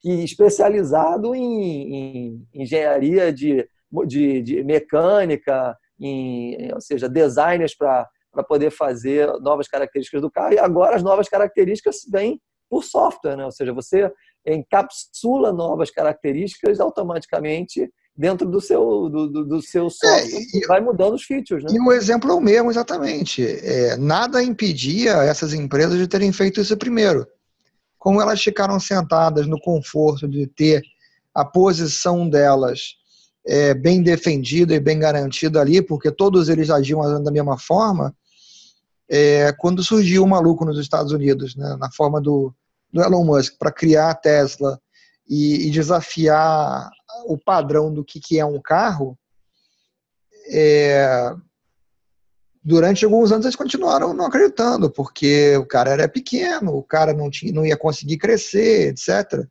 que 0.00 0.10
especializado 0.24 1.34
em, 1.34 1.94
em 1.94 2.48
engenharia 2.52 3.32
de, 3.32 3.68
de, 4.06 4.42
de, 4.42 4.64
mecânica, 4.64 5.76
em, 6.00 6.72
ou 6.72 6.80
seja, 6.80 7.08
designers 7.08 7.76
para 7.76 8.08
poder 8.48 8.70
fazer 8.72 9.28
novas 9.40 9.68
características 9.68 10.20
do 10.20 10.30
carro, 10.30 10.54
e 10.54 10.58
agora 10.58 10.96
as 10.96 11.02
novas 11.02 11.28
características 11.28 11.98
vêm 12.10 12.40
por 12.68 12.82
software, 12.82 13.36
né? 13.36 13.44
ou 13.44 13.52
seja, 13.52 13.72
você 13.72 14.12
encapsula 14.44 15.52
novas 15.52 15.90
características 15.90 16.80
automaticamente 16.80 17.88
dentro 18.18 18.50
do 18.50 18.60
seu, 18.60 19.08
do, 19.08 19.28
do, 19.28 19.44
do 19.44 19.62
seu 19.62 19.86
é, 19.86 19.90
software 19.90 20.40
é, 20.40 20.58
e, 20.58 20.66
vai 20.66 20.80
mudando 20.80 21.14
os 21.14 21.22
features. 21.22 21.62
Né? 21.62 21.70
E 21.72 21.80
o 21.80 21.92
exemplo 21.92 22.32
é 22.32 22.34
o 22.34 22.40
mesmo, 22.40 22.68
exatamente. 22.68 23.46
É, 23.46 23.96
nada 23.96 24.42
impedia 24.42 25.12
essas 25.22 25.52
empresas 25.52 25.96
de 25.96 26.08
terem 26.08 26.32
feito 26.32 26.60
isso 26.60 26.76
primeiro. 26.76 27.24
Como 27.96 28.20
elas 28.20 28.42
ficaram 28.42 28.80
sentadas 28.80 29.46
no 29.46 29.60
conforto 29.60 30.26
de 30.26 30.48
ter 30.48 30.82
a 31.32 31.44
posição 31.44 32.28
delas 32.28 32.96
é, 33.46 33.72
bem 33.72 34.02
defendida 34.02 34.74
e 34.74 34.80
bem 34.80 34.98
garantida 34.98 35.60
ali, 35.60 35.80
porque 35.80 36.10
todos 36.10 36.48
eles 36.48 36.70
agiam 36.70 37.22
da 37.22 37.30
mesma 37.30 37.56
forma, 37.56 38.12
é, 39.08 39.52
quando 39.52 39.82
surgiu 39.84 40.24
o 40.24 40.28
maluco 40.28 40.64
nos 40.64 40.78
Estados 40.78 41.12
Unidos, 41.12 41.54
né, 41.54 41.76
na 41.78 41.90
forma 41.92 42.20
do, 42.20 42.52
do 42.92 43.00
Elon 43.00 43.24
Musk 43.24 43.54
para 43.58 43.72
criar 43.72 44.10
a 44.10 44.14
Tesla 44.14 44.78
e, 45.28 45.68
e, 45.68 45.70
desafiar 45.70 46.90
o 47.26 47.38
padrão 47.38 47.92
do 47.92 48.04
que, 48.04 48.20
que 48.20 48.38
é 48.38 48.44
um 48.44 48.60
carro, 48.60 49.18
é, 50.50 51.34
durante 52.62 53.04
alguns 53.04 53.32
anos 53.32 53.46
eles 53.46 53.56
continuaram 53.56 54.12
não 54.12 54.26
acreditando, 54.26 54.90
porque 54.90 55.56
o 55.56 55.66
cara 55.66 55.90
era 55.90 56.08
pequeno, 56.08 56.76
o 56.76 56.82
cara 56.82 57.12
não, 57.12 57.30
tinha, 57.30 57.52
não 57.52 57.64
ia 57.64 57.76
conseguir 57.76 58.18
crescer, 58.18 58.88
etc. 58.88 59.46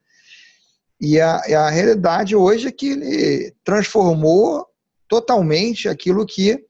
E 0.99 1.19
a, 1.19 1.35
a 1.35 1.69
realidade 1.69 2.35
hoje 2.35 2.67
é 2.67 2.71
que 2.71 2.89
ele 2.89 3.55
transformou 3.63 4.67
totalmente 5.07 5.87
aquilo 5.87 6.25
que 6.25 6.63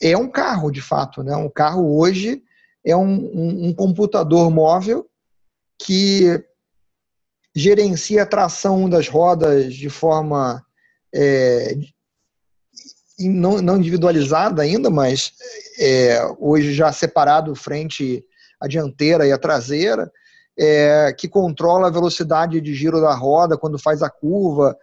é 0.00 0.16
um 0.16 0.28
carro, 0.28 0.70
de 0.70 0.80
fato. 0.80 1.22
Né? 1.22 1.34
Um 1.36 1.48
carro 1.48 1.98
hoje 1.98 2.42
é 2.84 2.96
um, 2.96 3.16
um, 3.16 3.68
um 3.68 3.74
computador 3.74 4.50
móvel 4.50 5.08
que 5.78 6.42
gerencia 7.56 8.22
a 8.22 8.26
tração 8.26 8.86
das 8.86 9.08
rodas 9.08 9.74
de 9.74 9.88
forma 9.88 10.62
é, 11.14 11.74
não, 13.18 13.78
individualizada 13.78 14.60
ainda, 14.60 14.90
mas 14.90 15.32
é, 15.78 16.20
hoje 16.38 16.74
já 16.74 16.92
separado 16.92 17.54
frente 17.54 18.22
a 18.60 18.68
dianteira 18.68 19.26
e 19.26 19.32
a 19.32 19.38
traseira, 19.38 20.12
é, 20.58 21.14
que 21.16 21.26
controla 21.26 21.88
a 21.88 21.90
velocidade 21.90 22.60
de 22.60 22.74
giro 22.74 23.00
da 23.00 23.14
roda 23.14 23.56
quando 23.56 23.78
faz 23.78 24.02
a 24.02 24.10
curva. 24.10 24.76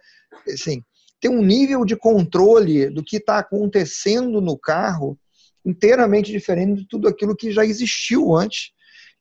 Assim, 0.52 0.82
tem 1.20 1.30
um 1.30 1.42
nível 1.44 1.84
de 1.84 1.94
controle 1.94 2.90
do 2.90 3.04
que 3.04 3.18
está 3.18 3.38
acontecendo 3.38 4.40
no 4.40 4.58
carro 4.58 5.16
inteiramente 5.64 6.32
diferente 6.32 6.82
de 6.82 6.88
tudo 6.88 7.06
aquilo 7.06 7.36
que 7.36 7.52
já 7.52 7.64
existiu 7.64 8.34
antes 8.34 8.73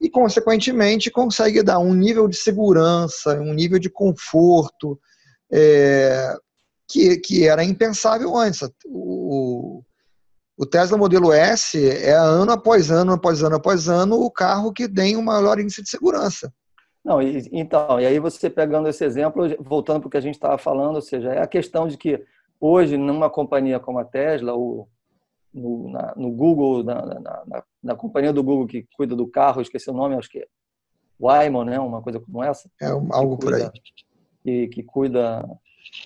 e, 0.03 0.09
consequentemente, 0.09 1.09
consegue 1.09 1.63
dar 1.63 1.79
um 1.79 1.93
nível 1.93 2.27
de 2.27 2.35
segurança, 2.35 3.39
um 3.39 3.53
nível 3.53 3.79
de 3.79 3.89
conforto 3.89 4.99
é, 5.49 6.35
que, 6.85 7.15
que 7.19 7.47
era 7.47 7.63
impensável 7.63 8.35
antes. 8.35 8.69
O, 8.85 9.81
o 10.57 10.65
Tesla 10.65 10.97
Modelo 10.97 11.31
S 11.31 11.89
é 11.89 12.11
ano 12.11 12.51
após 12.51 12.91
ano, 12.91 13.13
após 13.13 13.41
ano, 13.41 13.55
após 13.55 13.87
ano, 13.87 14.21
o 14.21 14.29
carro 14.29 14.73
que 14.73 14.89
tem 14.89 15.15
o 15.15 15.23
maior 15.23 15.57
índice 15.57 15.81
de 15.81 15.89
segurança. 15.89 16.53
Não, 17.01 17.21
e, 17.21 17.49
então, 17.53 17.97
e 17.97 18.05
aí 18.05 18.19
você 18.19 18.49
pegando 18.49 18.89
esse 18.89 19.05
exemplo, 19.05 19.55
voltando 19.61 20.01
para 20.01 20.07
o 20.07 20.11
que 20.11 20.17
a 20.17 20.21
gente 20.21 20.35
estava 20.35 20.57
falando, 20.57 20.95
ou 20.95 21.01
seja, 21.01 21.31
é 21.31 21.41
a 21.41 21.47
questão 21.47 21.87
de 21.87 21.95
que 21.95 22.21
hoje, 22.59 22.97
numa 22.97 23.29
companhia 23.29 23.79
como 23.79 23.99
a 23.99 24.03
Tesla, 24.03 24.53
o, 24.53 24.85
no, 25.53 25.89
na, 25.89 26.13
no 26.17 26.29
Google, 26.29 26.83
na, 26.83 27.05
na, 27.05 27.63
na, 27.83 27.95
companhia 27.95 28.31
do 28.31 28.43
Google 28.43 28.67
que 28.67 28.87
cuida 28.95 29.15
do 29.15 29.27
carro, 29.27 29.61
esqueci 29.61 29.89
o 29.89 29.93
nome, 29.93 30.15
acho 30.15 30.29
que 30.29 30.39
é 30.39 30.47
Waymo, 31.19 31.63
né? 31.63 31.79
Uma 31.79 32.01
coisa 32.01 32.19
como 32.19 32.43
essa. 32.43 32.69
É 32.81 32.87
algo 32.87 33.37
por 33.37 33.53
aí. 33.53 33.69
E 34.45 34.67
que 34.67 34.83
cuida, 34.83 35.47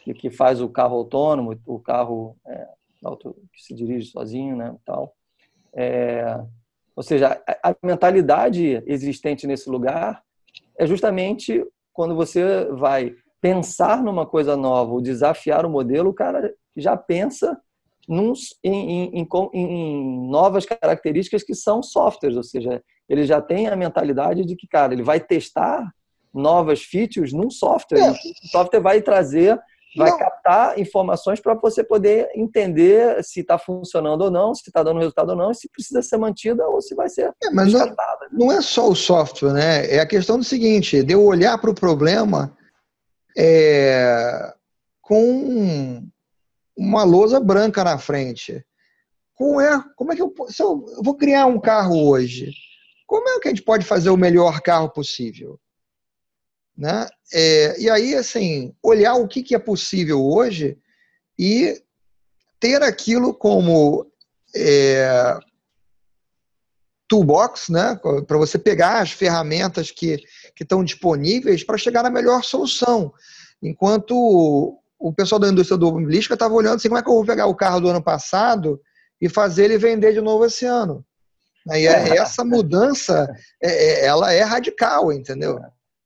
e 0.05 0.13
que 0.13 0.29
faz 0.29 0.61
o 0.61 0.69
carro 0.69 0.95
autônomo, 0.95 1.59
o 1.65 1.79
carro 1.79 2.37
é, 2.45 2.67
auto, 3.03 3.35
que 3.53 3.63
se 3.63 3.73
dirige 3.73 4.11
sozinho, 4.11 4.55
né? 4.55 4.75
Tal. 4.85 5.15
É, 5.73 6.39
ou 6.95 7.03
seja, 7.03 7.41
a, 7.47 7.71
a 7.71 7.75
mentalidade 7.83 8.83
existente 8.85 9.45
nesse 9.47 9.69
lugar 9.69 10.23
é 10.77 10.85
justamente 10.85 11.65
quando 11.93 12.15
você 12.15 12.65
vai 12.65 13.15
pensar 13.41 14.03
numa 14.03 14.25
coisa 14.25 14.55
nova, 14.55 14.91
ou 14.91 15.01
desafiar 15.01 15.65
o 15.65 15.69
modelo, 15.69 16.09
o 16.09 16.13
cara 16.13 16.53
já 16.75 16.95
pensa 16.95 17.59
num, 18.08 18.32
em, 18.63 19.20
em, 19.20 19.28
em, 19.54 20.30
novas 20.30 20.65
características 20.65 21.43
que 21.43 21.54
são 21.54 21.84
softwares, 21.84 22.38
ou 22.38 22.43
seja, 22.43 22.82
ele 23.10 23.24
já 23.24 23.41
tem 23.41 23.67
a 23.67 23.76
mentalidade 23.76 24.46
de 24.46 24.56
que, 24.56 24.67
cara, 24.67 24.93
ele 24.93 25.04
vai 25.04 25.20
testar 25.20 25.91
novas 26.34 26.84
features 26.84 27.34
num 27.34 27.50
software. 27.50 28.00
É. 28.00 28.12
O 28.12 28.48
software 28.50 28.80
vai 28.80 29.02
trazer, 29.02 29.60
vai 29.98 30.12
não. 30.12 30.17
captar 30.17 30.80
informações 30.80 31.39
para 31.39 31.54
você 31.56 31.84
poder 31.84 32.30
entender 32.36 33.22
se 33.24 33.41
está 33.41 33.58
funcionando 33.58 34.22
ou 34.22 34.32
não, 34.32 34.54
se 34.54 34.63
está 34.70 34.84
dando 34.84 35.00
resultado 35.00 35.30
ou 35.30 35.36
não, 35.36 35.54
se 35.54 35.70
precisa 35.70 36.02
ser 36.02 36.17
mantida 36.17 36.65
ou 36.67 36.82
se 36.82 36.96
vai 36.96 37.10
ser 37.10 37.34
é, 37.43 37.50
mas 37.52 37.74
não, 37.74 37.96
não, 38.32 38.52
é 38.52 38.62
só 38.62 38.88
o 38.88 38.96
software, 38.96 39.54
né? 39.54 39.86
É 39.88 40.00
a 40.00 40.06
questão 40.06 40.38
do 40.38 40.43
seguinte, 40.43 41.04
de 41.04 41.13
eu 41.13 41.24
olhar 41.24 41.58
para 41.58 41.72
o 41.72 41.76
problema 41.76 42.56
é, 43.38 44.54
com 45.02 46.08
uma 46.77 47.03
lousa 47.03 47.39
branca 47.39 47.83
na 47.83 47.97
frente. 47.97 48.63
Como 49.33 49.59
é, 49.59 49.83
como 49.95 50.13
é 50.13 50.15
que 50.15 50.21
eu, 50.21 50.33
se 50.47 50.61
eu, 50.61 50.85
eu 50.95 51.03
vou 51.03 51.15
criar 51.15 51.45
um 51.47 51.59
carro 51.59 52.07
hoje? 52.07 52.51
Como 53.05 53.27
é 53.29 53.39
que 53.39 53.47
a 53.47 53.51
gente 53.51 53.63
pode 53.63 53.85
fazer 53.85 54.09
o 54.09 54.17
melhor 54.17 54.61
carro 54.61 54.89
possível? 54.89 55.59
Né? 56.77 57.07
É, 57.33 57.79
e 57.79 57.89
aí, 57.89 58.13
assim, 58.13 58.75
olhar 58.83 59.15
o 59.15 59.27
que, 59.27 59.41
que 59.41 59.55
é 59.55 59.59
possível 59.59 60.23
hoje 60.23 60.77
e 61.37 61.81
ter 62.59 62.81
aquilo 62.83 63.33
como 63.33 64.05
é, 64.55 65.39
toolbox, 67.07 67.69
né? 67.69 67.99
Para 68.27 68.37
você 68.37 68.59
pegar 68.59 69.01
as 69.01 69.11
ferramentas 69.11 69.91
que, 69.91 70.17
que 70.55 70.63
estão 70.63 70.83
disponíveis 70.83 71.63
para 71.63 71.77
chegar 71.77 72.03
na 72.03 72.09
melhor 72.09 72.43
solução. 72.43 73.13
Enquanto 73.61 74.79
o 74.99 75.13
pessoal 75.13 75.39
da 75.39 75.49
indústria 75.49 75.77
do 75.77 75.86
automobilística 75.86 76.33
estava 76.33 76.53
olhando 76.53 76.75
assim, 76.75 76.88
como 76.88 76.99
é 76.99 77.03
que 77.03 77.10
eu 77.10 77.13
vou 77.13 77.25
pegar 77.25 77.45
o 77.45 77.55
carro 77.55 77.79
do 77.79 77.89
ano 77.89 78.01
passado 78.01 78.79
e 79.21 79.29
fazer 79.29 79.65
ele 79.65 79.77
vender 79.77 80.13
de 80.13 80.21
novo 80.21 80.45
esse 80.45 80.65
ano? 80.65 81.03
E 81.67 81.88
é, 81.88 82.10
é. 82.10 82.17
essa 82.17 82.45
mudança, 82.45 83.27
é, 83.62 84.05
ela 84.05 84.31
é 84.31 84.41
radical, 84.41 85.12
entendeu? 85.12 85.60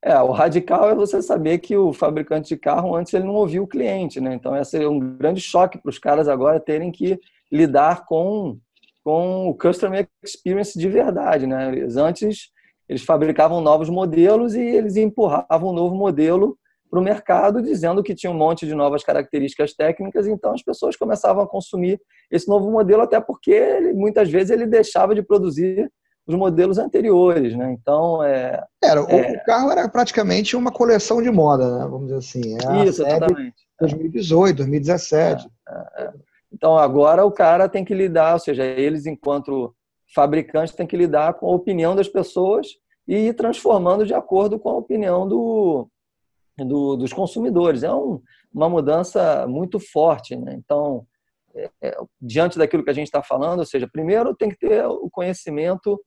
É, 0.03 0.17
o 0.19 0.31
radical 0.31 0.89
é 0.89 0.95
você 0.95 1.21
saber 1.21 1.59
que 1.59 1.77
o 1.77 1.93
fabricante 1.93 2.49
de 2.49 2.57
carro 2.57 2.95
antes 2.95 3.13
ele 3.13 3.25
não 3.25 3.35
ouvia 3.35 3.61
o 3.61 3.67
cliente, 3.67 4.19
né? 4.19 4.33
Então 4.33 4.55
esse 4.55 4.81
é 4.81 4.87
um 4.87 4.99
grande 4.99 5.39
choque 5.39 5.77
para 5.77 5.89
os 5.89 5.99
caras 5.99 6.27
agora 6.27 6.59
terem 6.59 6.91
que 6.91 7.19
lidar 7.51 8.05
com 8.05 8.57
com 9.03 9.47
o 9.47 9.55
customer 9.55 10.07
experience 10.23 10.77
de 10.77 10.87
verdade, 10.87 11.47
né? 11.47 11.69
Eles, 11.69 11.97
antes 11.97 12.49
eles 12.87 13.03
fabricavam 13.03 13.61
novos 13.61 13.89
modelos 13.89 14.53
e 14.53 14.61
eles 14.61 14.95
empurravam 14.95 15.69
um 15.69 15.73
novo 15.73 15.95
modelo 15.95 16.57
para 16.91 16.99
o 16.99 17.03
mercado, 17.03 17.61
dizendo 17.61 18.03
que 18.03 18.13
tinha 18.13 18.29
um 18.29 18.37
monte 18.37 18.67
de 18.67 18.75
novas 18.75 19.01
características 19.01 19.73
técnicas, 19.73 20.27
então 20.27 20.53
as 20.53 20.61
pessoas 20.61 20.97
começavam 20.97 21.41
a 21.41 21.47
consumir 21.47 22.01
esse 22.29 22.49
novo 22.49 22.69
modelo, 22.69 23.01
até 23.01 23.17
porque 23.21 23.51
ele, 23.51 23.93
muitas 23.93 24.29
vezes 24.29 24.51
ele 24.51 24.67
deixava 24.67 25.15
de 25.15 25.23
produzir 25.23 25.89
os 26.27 26.35
modelos 26.35 26.77
anteriores, 26.77 27.55
né? 27.55 27.71
Então 27.71 28.21
é. 28.21 28.61
Era, 28.83 28.99
é... 28.99 29.37
o 29.37 29.43
carro 29.45 29.71
era 29.71 29.87
praticamente 29.87 30.55
uma 30.55 30.71
coleção 30.71 31.21
de 31.21 31.31
moda, 31.31 31.79
né? 31.79 31.87
Vamos 31.89 32.07
dizer 32.07 32.17
assim. 32.17 32.57
É 32.57 32.85
Isso, 32.85 33.03
exatamente. 33.03 33.55
2018, 33.79 34.57
2017. 34.57 35.47
É, 35.67 36.03
é, 36.03 36.13
então 36.53 36.77
agora 36.77 37.25
o 37.25 37.31
cara 37.31 37.69
tem 37.69 37.85
que 37.85 37.95
lidar, 37.95 38.33
ou 38.33 38.39
seja, 38.39 38.65
eles 38.65 39.05
enquanto 39.05 39.73
fabricantes 40.13 40.75
têm 40.75 40.85
que 40.85 40.97
lidar 40.97 41.35
com 41.35 41.47
a 41.47 41.55
opinião 41.55 41.95
das 41.95 42.09
pessoas 42.09 42.67
e 43.07 43.15
ir 43.15 43.33
transformando 43.33 44.05
de 44.05 44.13
acordo 44.13 44.59
com 44.59 44.69
a 44.69 44.77
opinião 44.77 45.27
do, 45.27 45.87
do, 46.65 46.95
dos 46.95 47.13
consumidores. 47.13 47.83
É 47.83 47.93
um, 47.93 48.21
uma 48.53 48.69
mudança 48.69 49.45
muito 49.47 49.79
forte. 49.79 50.35
Né? 50.35 50.55
Então, 50.57 51.05
é, 51.55 51.69
é, 51.81 51.97
diante 52.21 52.57
daquilo 52.57 52.83
que 52.83 52.89
a 52.89 52.93
gente 52.93 53.07
está 53.07 53.21
falando, 53.21 53.59
ou 53.59 53.65
seja, 53.65 53.89
primeiro 53.91 54.35
tem 54.35 54.49
que 54.49 54.57
ter 54.57 54.85
o 54.85 55.09
conhecimento 55.09 55.99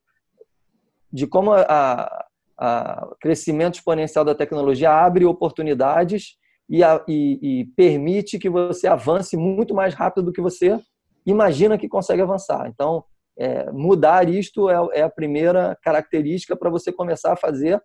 de 1.12 1.26
como 1.26 1.52
o 1.52 3.16
crescimento 3.20 3.74
exponencial 3.74 4.24
da 4.24 4.34
tecnologia 4.34 4.90
abre 4.90 5.24
oportunidades 5.24 6.36
e, 6.68 6.82
a, 6.82 7.04
e, 7.06 7.38
e, 7.60 7.64
permite 7.76 8.38
que 8.38 8.48
você 8.48 8.86
avance 8.86 9.36
muito 9.36 9.74
mais 9.74 9.94
rápido 9.94 10.26
do 10.26 10.32
que 10.32 10.40
você 10.40 10.80
imagina 11.26 11.78
que 11.78 11.88
consegue 11.88 12.22
avançar. 12.22 12.68
Então, 12.68 13.04
é, 13.36 13.70
mudar 13.70 14.28
isto 14.28 14.70
é, 14.70 15.00
é 15.00 15.02
a 15.02 15.10
primeira 15.10 15.76
característica 15.82 16.56
para 16.56 16.70
você 16.70 16.92
começar 16.92 17.32
a 17.32 17.36
fazer 17.36 17.82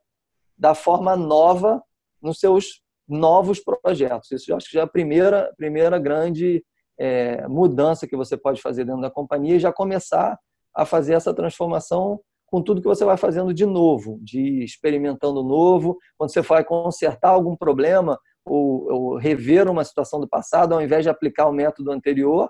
da 0.58 0.74
forma 0.76 1.16
nova 1.16 1.82
nos 2.22 2.40
seus 2.40 2.82
novos 3.08 3.60
projetos. 3.60 4.32
Isso 4.32 4.52
eu 4.52 4.58
acho 4.58 4.68
que 4.68 4.74
já 4.74 4.82
é 4.82 4.84
a 4.84 4.88
primeira, 4.88 5.52
primeira 5.58 5.98
grande 5.98 6.64
é, 7.00 7.48
mudança 7.48 8.08
que 8.08 8.16
você 8.16 8.38
pode 8.38 8.62
fazer 8.62 8.86
dentro 8.86 9.02
da 9.02 9.10
companhia 9.10 9.56
e 9.56 9.60
já 9.60 9.72
começar 9.72 10.38
a 10.76 10.86
fazer 10.86 11.14
essa 11.14 11.34
transformação 11.34 12.20
com 12.46 12.62
tudo 12.62 12.82
que 12.82 12.88
você 12.88 13.06
vai 13.06 13.18
fazendo 13.18 13.54
de 13.54 13.66
novo, 13.66 14.20
de 14.22 14.64
experimentando 14.64 15.44
novo. 15.44 15.98
Quando 16.18 16.32
você 16.32 16.42
vai 16.42 16.64
consertar 16.64 17.30
algum 17.30 17.56
problema 17.56 18.20
ou, 18.46 18.92
ou 18.92 19.18
rever 19.18 19.70
uma 19.70 19.84
situação 19.84 20.20
do 20.20 20.28
passado, 20.28 20.74
ao 20.74 20.82
invés 20.82 21.04
de 21.04 21.10
aplicar 21.10 21.48
o 21.48 21.54
método 21.54 21.92
anterior, 21.92 22.50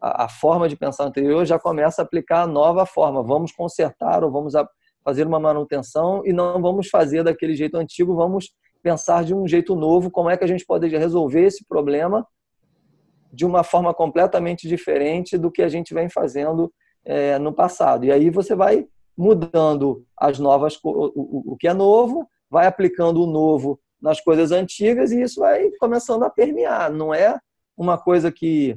a, 0.00 0.24
a 0.24 0.28
forma 0.28 0.68
de 0.68 0.76
pensar 0.76 1.04
anterior 1.04 1.44
já 1.44 1.58
começa 1.58 2.02
a 2.02 2.04
aplicar 2.04 2.42
a 2.42 2.46
nova 2.46 2.86
forma. 2.86 3.22
Vamos 3.22 3.52
consertar 3.52 4.24
ou 4.24 4.30
vamos 4.30 4.54
fazer 5.04 5.26
uma 5.26 5.40
manutenção 5.40 6.22
e 6.24 6.32
não 6.32 6.60
vamos 6.60 6.88
fazer 6.88 7.22
daquele 7.24 7.54
jeito 7.54 7.76
antigo, 7.76 8.14
vamos 8.14 8.50
pensar 8.88 9.22
de 9.22 9.34
um 9.34 9.46
jeito 9.46 9.76
novo 9.76 10.10
como 10.10 10.30
é 10.30 10.36
que 10.36 10.44
a 10.44 10.46
gente 10.46 10.64
pode 10.64 10.88
resolver 10.88 11.44
esse 11.44 11.62
problema 11.66 12.26
de 13.30 13.44
uma 13.44 13.62
forma 13.62 13.92
completamente 13.92 14.66
diferente 14.66 15.36
do 15.36 15.50
que 15.50 15.60
a 15.60 15.68
gente 15.68 15.92
vem 15.92 16.08
fazendo 16.08 16.72
é, 17.04 17.38
no 17.38 17.52
passado. 17.52 18.06
E 18.06 18.10
aí 18.10 18.30
você 18.30 18.54
vai 18.54 18.86
mudando 19.14 20.06
as 20.16 20.38
novas, 20.38 20.78
o, 20.82 21.52
o, 21.52 21.56
que 21.58 21.68
é 21.68 21.74
novo, 21.74 22.26
vai 22.50 22.66
aplicando 22.66 23.22
o 23.22 23.26
novo 23.26 23.78
nas 24.00 24.22
coisas 24.22 24.52
antigas 24.52 25.12
e 25.12 25.20
isso 25.20 25.40
vai 25.40 25.70
começando 25.78 26.22
a 26.22 26.30
permear. 26.30 26.90
Não 26.90 27.12
é 27.12 27.38
uma 27.76 27.98
coisa 27.98 28.32
que 28.32 28.74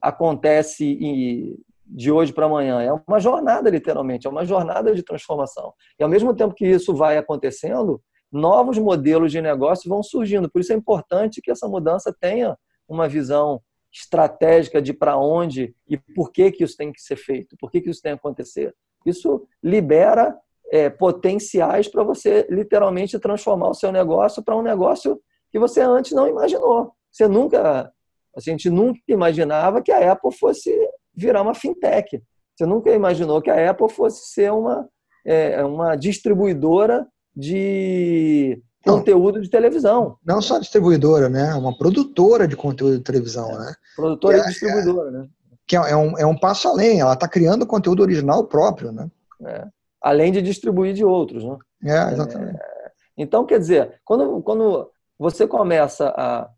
acontece 0.00 1.58
de 1.84 2.12
hoje 2.12 2.32
para 2.32 2.46
amanhã. 2.46 2.80
É 2.80 2.92
uma 2.92 3.18
jornada, 3.18 3.68
literalmente, 3.68 4.28
é 4.28 4.30
uma 4.30 4.44
jornada 4.44 4.94
de 4.94 5.02
transformação. 5.02 5.72
E 5.98 6.04
ao 6.04 6.08
mesmo 6.08 6.32
tempo 6.32 6.54
que 6.54 6.66
isso 6.66 6.94
vai 6.94 7.18
acontecendo, 7.18 8.00
novos 8.32 8.78
modelos 8.78 9.30
de 9.30 9.42
negócio 9.42 9.88
vão 9.88 10.02
surgindo. 10.02 10.50
Por 10.50 10.60
isso 10.60 10.72
é 10.72 10.76
importante 10.76 11.42
que 11.42 11.50
essa 11.50 11.68
mudança 11.68 12.14
tenha 12.18 12.56
uma 12.88 13.08
visão 13.08 13.60
estratégica 13.92 14.80
de 14.80 14.92
para 14.94 15.18
onde 15.18 15.74
e 15.86 15.98
por 15.98 16.32
que, 16.32 16.50
que 16.50 16.64
isso 16.64 16.76
tem 16.76 16.90
que 16.90 17.02
ser 17.02 17.16
feito, 17.16 17.56
por 17.58 17.70
que, 17.70 17.80
que 17.80 17.90
isso 17.90 18.00
tem 18.00 18.12
que 18.12 18.18
acontecer. 18.18 18.74
Isso 19.04 19.46
libera 19.62 20.34
é, 20.70 20.88
potenciais 20.88 21.88
para 21.88 22.02
você 22.02 22.46
literalmente 22.48 23.18
transformar 23.18 23.68
o 23.68 23.74
seu 23.74 23.92
negócio 23.92 24.42
para 24.42 24.56
um 24.56 24.62
negócio 24.62 25.20
que 25.50 25.58
você 25.58 25.82
antes 25.82 26.12
não 26.12 26.26
imaginou. 26.26 26.92
Você 27.10 27.28
nunca, 27.28 27.92
a 28.34 28.40
gente 28.40 28.70
nunca 28.70 28.98
imaginava 29.06 29.82
que 29.82 29.92
a 29.92 30.12
Apple 30.12 30.32
fosse 30.32 30.74
virar 31.14 31.42
uma 31.42 31.54
fintech. 31.54 32.22
Você 32.56 32.64
nunca 32.64 32.90
imaginou 32.90 33.42
que 33.42 33.50
a 33.50 33.70
Apple 33.70 33.90
fosse 33.90 34.32
ser 34.32 34.50
uma, 34.50 34.88
é, 35.26 35.62
uma 35.62 35.94
distribuidora 35.94 37.06
de 37.34 38.62
não, 38.84 38.98
conteúdo 38.98 39.40
de 39.40 39.48
televisão. 39.48 40.16
Não 40.24 40.42
só 40.42 40.58
distribuidora, 40.58 41.28
né? 41.28 41.54
Uma 41.54 41.76
produtora 41.76 42.46
de 42.46 42.56
conteúdo 42.56 42.98
de 42.98 43.04
televisão, 43.04 43.50
é, 43.50 43.58
né? 43.58 43.74
Produtora 43.96 44.38
e 44.38 44.42
distribuidora, 44.46 45.08
é, 45.08 45.12
né? 45.12 45.28
Que 45.66 45.76
é, 45.76 45.90
é 45.90 45.96
um, 45.96 46.18
é 46.18 46.26
um 46.26 46.36
passo 46.36 46.68
além, 46.68 47.00
ela 47.00 47.14
está 47.14 47.28
criando 47.28 47.66
conteúdo 47.66 48.02
original 48.02 48.44
próprio, 48.44 48.92
né? 48.92 49.10
É. 49.44 49.66
Além 50.00 50.32
de 50.32 50.42
distribuir 50.42 50.94
de 50.94 51.04
outros, 51.04 51.44
né? 51.44 51.56
É, 51.84 52.12
exatamente. 52.12 52.56
É, 52.56 52.90
então, 53.16 53.46
quer 53.46 53.58
dizer, 53.58 54.00
quando, 54.04 54.42
quando 54.42 54.90
você 55.18 55.46
começa 55.46 56.08
a 56.16 56.48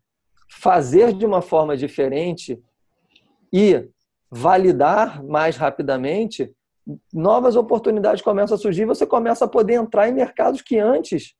fazer 0.49 1.13
de 1.13 1.25
uma 1.25 1.41
forma 1.41 1.77
diferente 1.77 2.61
e 3.51 3.87
validar 4.29 5.23
mais 5.23 5.55
rapidamente, 5.55 6.51
novas 7.13 7.55
oportunidades 7.55 8.21
começam 8.21 8.55
a 8.55 8.59
surgir, 8.59 8.85
você 8.85 9.05
começa 9.05 9.45
a 9.45 9.47
poder 9.47 9.73
entrar 9.73 10.07
em 10.07 10.13
mercados 10.13 10.61
que 10.61 10.77
antes 10.77 11.33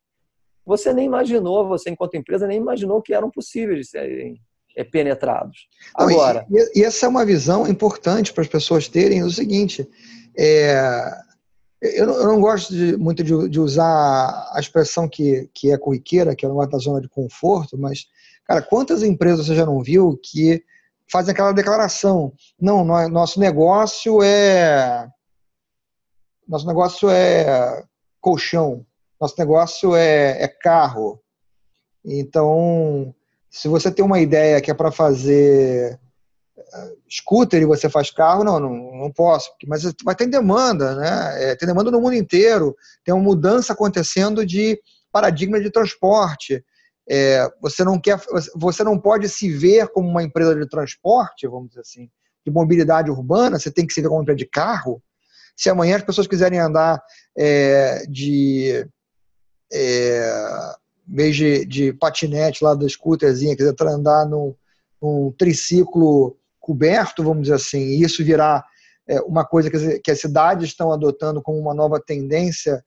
você 0.66 0.92
nem 0.92 1.06
imaginou, 1.06 1.68
você 1.68 1.90
enquanto 1.90 2.16
empresa 2.16 2.48
nem 2.48 2.58
imaginou 2.58 3.02
que 3.02 3.14
eram 3.14 3.30
possíveis 3.30 3.80
de 3.80 3.86
serem 3.86 4.42
é, 4.76 4.84
penetrados. 4.84 5.68
Agora, 5.94 6.46
não, 6.50 6.60
e, 6.60 6.80
e, 6.80 6.84
essa 6.84 7.06
é 7.06 7.10
uma 7.10 7.26
visão 7.26 7.68
importante 7.68 8.34
para 8.34 8.42
as 8.42 8.48
pessoas 8.48 8.88
terem 8.88 9.24
o 9.24 9.30
seguinte: 9.30 9.88
é, 10.38 11.12
eu, 11.82 12.08
não, 12.08 12.14
eu, 12.16 12.28
não, 12.28 12.42
gosto 12.42 12.74
de, 12.74 12.98
muito 12.98 13.24
de, 13.24 13.50
de, 13.50 13.60
usar 13.60 14.50
a 14.52 14.60
expressão 14.60 15.08
que, 15.08 15.50
que 15.54 15.72
é 15.72 15.78
corriqueira, 15.78 16.36
que 16.36 16.46
é 16.46 16.50
uma 16.50 16.68
da 16.68 16.80
zona 16.80 17.00
de 17.00 17.08
conforto, 17.08 17.78
mas 17.78 18.08
cara, 18.46 18.62
quantas 18.62 19.04
empresas 19.04 19.46
você 19.46 19.56
já 19.56 19.66
não 19.66 19.82
viu 19.82 20.20
que 20.22 20.64
fazem 21.12 21.32
aquela 21.32 21.52
declaração? 21.52 22.34
Não, 22.60 22.84
nosso 22.84 23.40
negócio 23.40 24.24
é 24.24 25.08
nosso 26.48 26.68
negócio 26.68 27.10
é 27.10 27.84
colchão, 28.22 28.86
nosso 29.20 29.36
negócio 29.38 29.96
é, 29.96 30.44
é 30.44 30.48
carro. 30.48 31.22
Então, 32.04 33.14
se 33.50 33.68
você 33.68 33.92
tem 33.92 34.04
uma 34.04 34.20
ideia 34.20 34.62
que 34.62 34.70
é 34.70 34.74
para 34.74 34.92
fazer 34.92 36.00
eh, 36.58 36.94
scooter 37.10 37.62
e 37.62 37.66
você 37.66 37.90
faz 37.90 38.12
carro, 38.12 38.44
não, 38.44 38.60
não, 38.60 38.70
não 38.98 39.12
posso, 39.12 39.52
mas 39.66 39.84
vai 40.04 40.16
ter 40.16 40.28
demanda, 40.28 40.96
né? 40.96 41.52
É, 41.52 41.56
tem 41.56 41.68
demanda 41.68 41.90
no 41.90 42.02
mundo 42.02 42.16
inteiro, 42.16 42.76
tem 43.04 43.14
uma 43.14 43.24
mudança 43.24 43.74
acontecendo 43.74 44.46
de 44.46 44.80
paradigma 45.12 45.60
de 45.60 45.72
transporte. 45.72 46.64
É, 47.10 47.48
você 47.62 47.84
não 47.84 48.00
quer, 48.00 48.20
você 48.56 48.84
não 48.84 49.00
pode 49.00 49.30
se 49.30 49.50
ver 49.50 49.88
como 49.88 50.10
uma 50.10 50.24
empresa 50.24 50.56
de 50.56 50.68
transporte, 50.68 51.48
vamos 51.48 51.70
dizer 51.70 51.82
assim, 51.82 52.10
de 52.46 52.52
mobilidade 52.52 53.10
urbana, 53.10 53.58
você 53.58 53.72
tem 53.72 53.88
que 53.88 53.94
se 53.94 54.02
ver 54.02 54.08
como 54.08 54.20
uma 54.20 54.24
empresa 54.24 54.38
de 54.38 54.48
carro. 54.48 55.02
Se 55.56 55.70
amanhã 55.70 55.96
as 55.98 56.04
pessoas 56.04 56.28
quiserem 56.28 56.60
andar 56.60 57.02
é, 57.38 58.06
de 58.08 58.88
é, 59.72 60.76
de, 61.08 61.66
de, 61.66 61.94
patinete 61.94 62.64
lá 62.64 62.74
da 62.74 62.88
scooterzinha, 62.88 63.56
quiser 63.56 63.74
andar 63.82 64.26
num, 64.26 64.56
num, 65.02 65.32
triciclo 65.38 66.38
coberto, 66.60 67.24
vamos 67.24 67.44
dizer 67.44 67.56
assim, 67.56 67.80
e 67.80 68.04
isso 68.04 68.24
virar 68.24 68.66
é, 69.08 69.20
uma 69.22 69.46
coisa 69.46 69.70
que, 69.70 70.00
que 70.00 70.12
as 70.12 70.20
cidades 70.20 70.70
estão 70.70 70.92
adotando 70.92 71.42
como 71.42 71.60
uma 71.60 71.74
nova 71.74 72.00
tendência, 72.00 72.84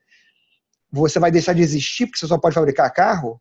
você 0.90 1.18
vai 1.18 1.31
deixar 1.31 1.52
de 1.52 1.62
existir 1.62 2.07
porque 2.07 2.18
você 2.18 2.26
só 2.26 2.38
pode 2.38 2.54
fabricar 2.54 2.92
carro? 2.92 3.40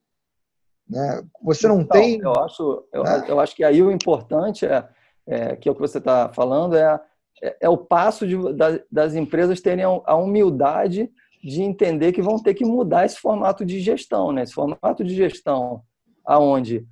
Né? 0.87 1.23
Você 1.43 1.67
não, 1.67 1.81
então, 1.81 1.99
tem. 1.99 2.19
Eu 2.19 2.33
acho, 2.33 2.87
eu, 2.93 3.03
né? 3.03 3.25
eu 3.27 3.39
acho 3.39 3.55
que 3.55 3.63
aí 3.63 3.81
o 3.81 3.91
importante 3.91 4.65
é, 4.65 4.87
é 5.25 5.55
que 5.55 5.67
é 5.67 5.71
o 5.71 5.75
que 5.75 5.81
você 5.81 5.97
está 5.97 6.29
falando 6.29 6.75
é 6.75 6.99
é, 7.41 7.57
é 7.61 7.69
o 7.69 7.77
passo 7.77 8.27
de, 8.27 8.35
da, 8.53 8.79
das 8.91 9.15
empresas 9.15 9.61
terem 9.61 9.85
a 9.85 10.15
humildade 10.15 11.09
de 11.43 11.61
entender 11.61 12.11
que 12.11 12.21
vão 12.21 12.41
ter 12.41 12.53
que 12.53 12.65
mudar 12.65 13.05
esse 13.05 13.19
formato 13.19 13.63
de 13.65 13.79
gestão, 13.79 14.31
né? 14.31 14.43
Esse 14.43 14.53
formato 14.53 15.03
de 15.03 15.15
gestão 15.15 15.81
aonde 16.25 16.85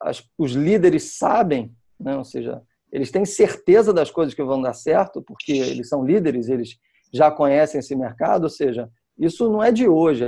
as, 0.00 0.22
os 0.38 0.52
líderes 0.52 1.16
sabem, 1.18 1.74
né? 1.98 2.16
ou 2.16 2.24
seja, 2.24 2.62
eles 2.92 3.10
têm 3.10 3.24
certeza 3.24 3.92
das 3.92 4.10
coisas 4.10 4.34
que 4.34 4.42
vão 4.42 4.62
dar 4.62 4.72
certo, 4.72 5.20
porque 5.22 5.52
eles 5.52 5.88
são 5.88 6.04
líderes, 6.04 6.48
eles 6.48 6.78
já 7.12 7.30
conhecem 7.30 7.80
esse 7.80 7.96
mercado, 7.96 8.44
ou 8.44 8.50
seja, 8.50 8.88
isso 9.18 9.50
não 9.50 9.62
é 9.62 9.72
de 9.72 9.88
hoje. 9.88 10.24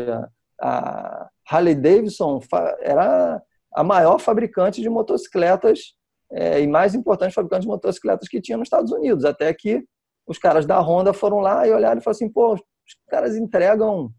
A 0.60 1.28
Harley 1.48 1.74
Davidson 1.74 2.40
era 2.80 3.40
a 3.72 3.84
maior 3.84 4.18
fabricante 4.18 4.82
de 4.82 4.90
motocicletas 4.90 5.94
é, 6.32 6.60
e 6.60 6.66
mais 6.66 6.94
importante 6.94 7.34
fabricante 7.34 7.62
de 7.62 7.68
motocicletas 7.68 8.28
que 8.28 8.40
tinha 8.40 8.56
nos 8.56 8.66
Estados 8.66 8.92
Unidos, 8.92 9.24
até 9.24 9.52
que 9.52 9.82
os 10.26 10.38
caras 10.38 10.64
da 10.64 10.80
Honda 10.80 11.12
foram 11.12 11.40
lá 11.40 11.66
e 11.66 11.72
olharam 11.72 12.00
e 12.00 12.04
falaram 12.04 12.16
assim, 12.16 12.28
pô, 12.28 12.54
os 12.54 12.62
caras 13.08 13.36
entregam 13.36 14.12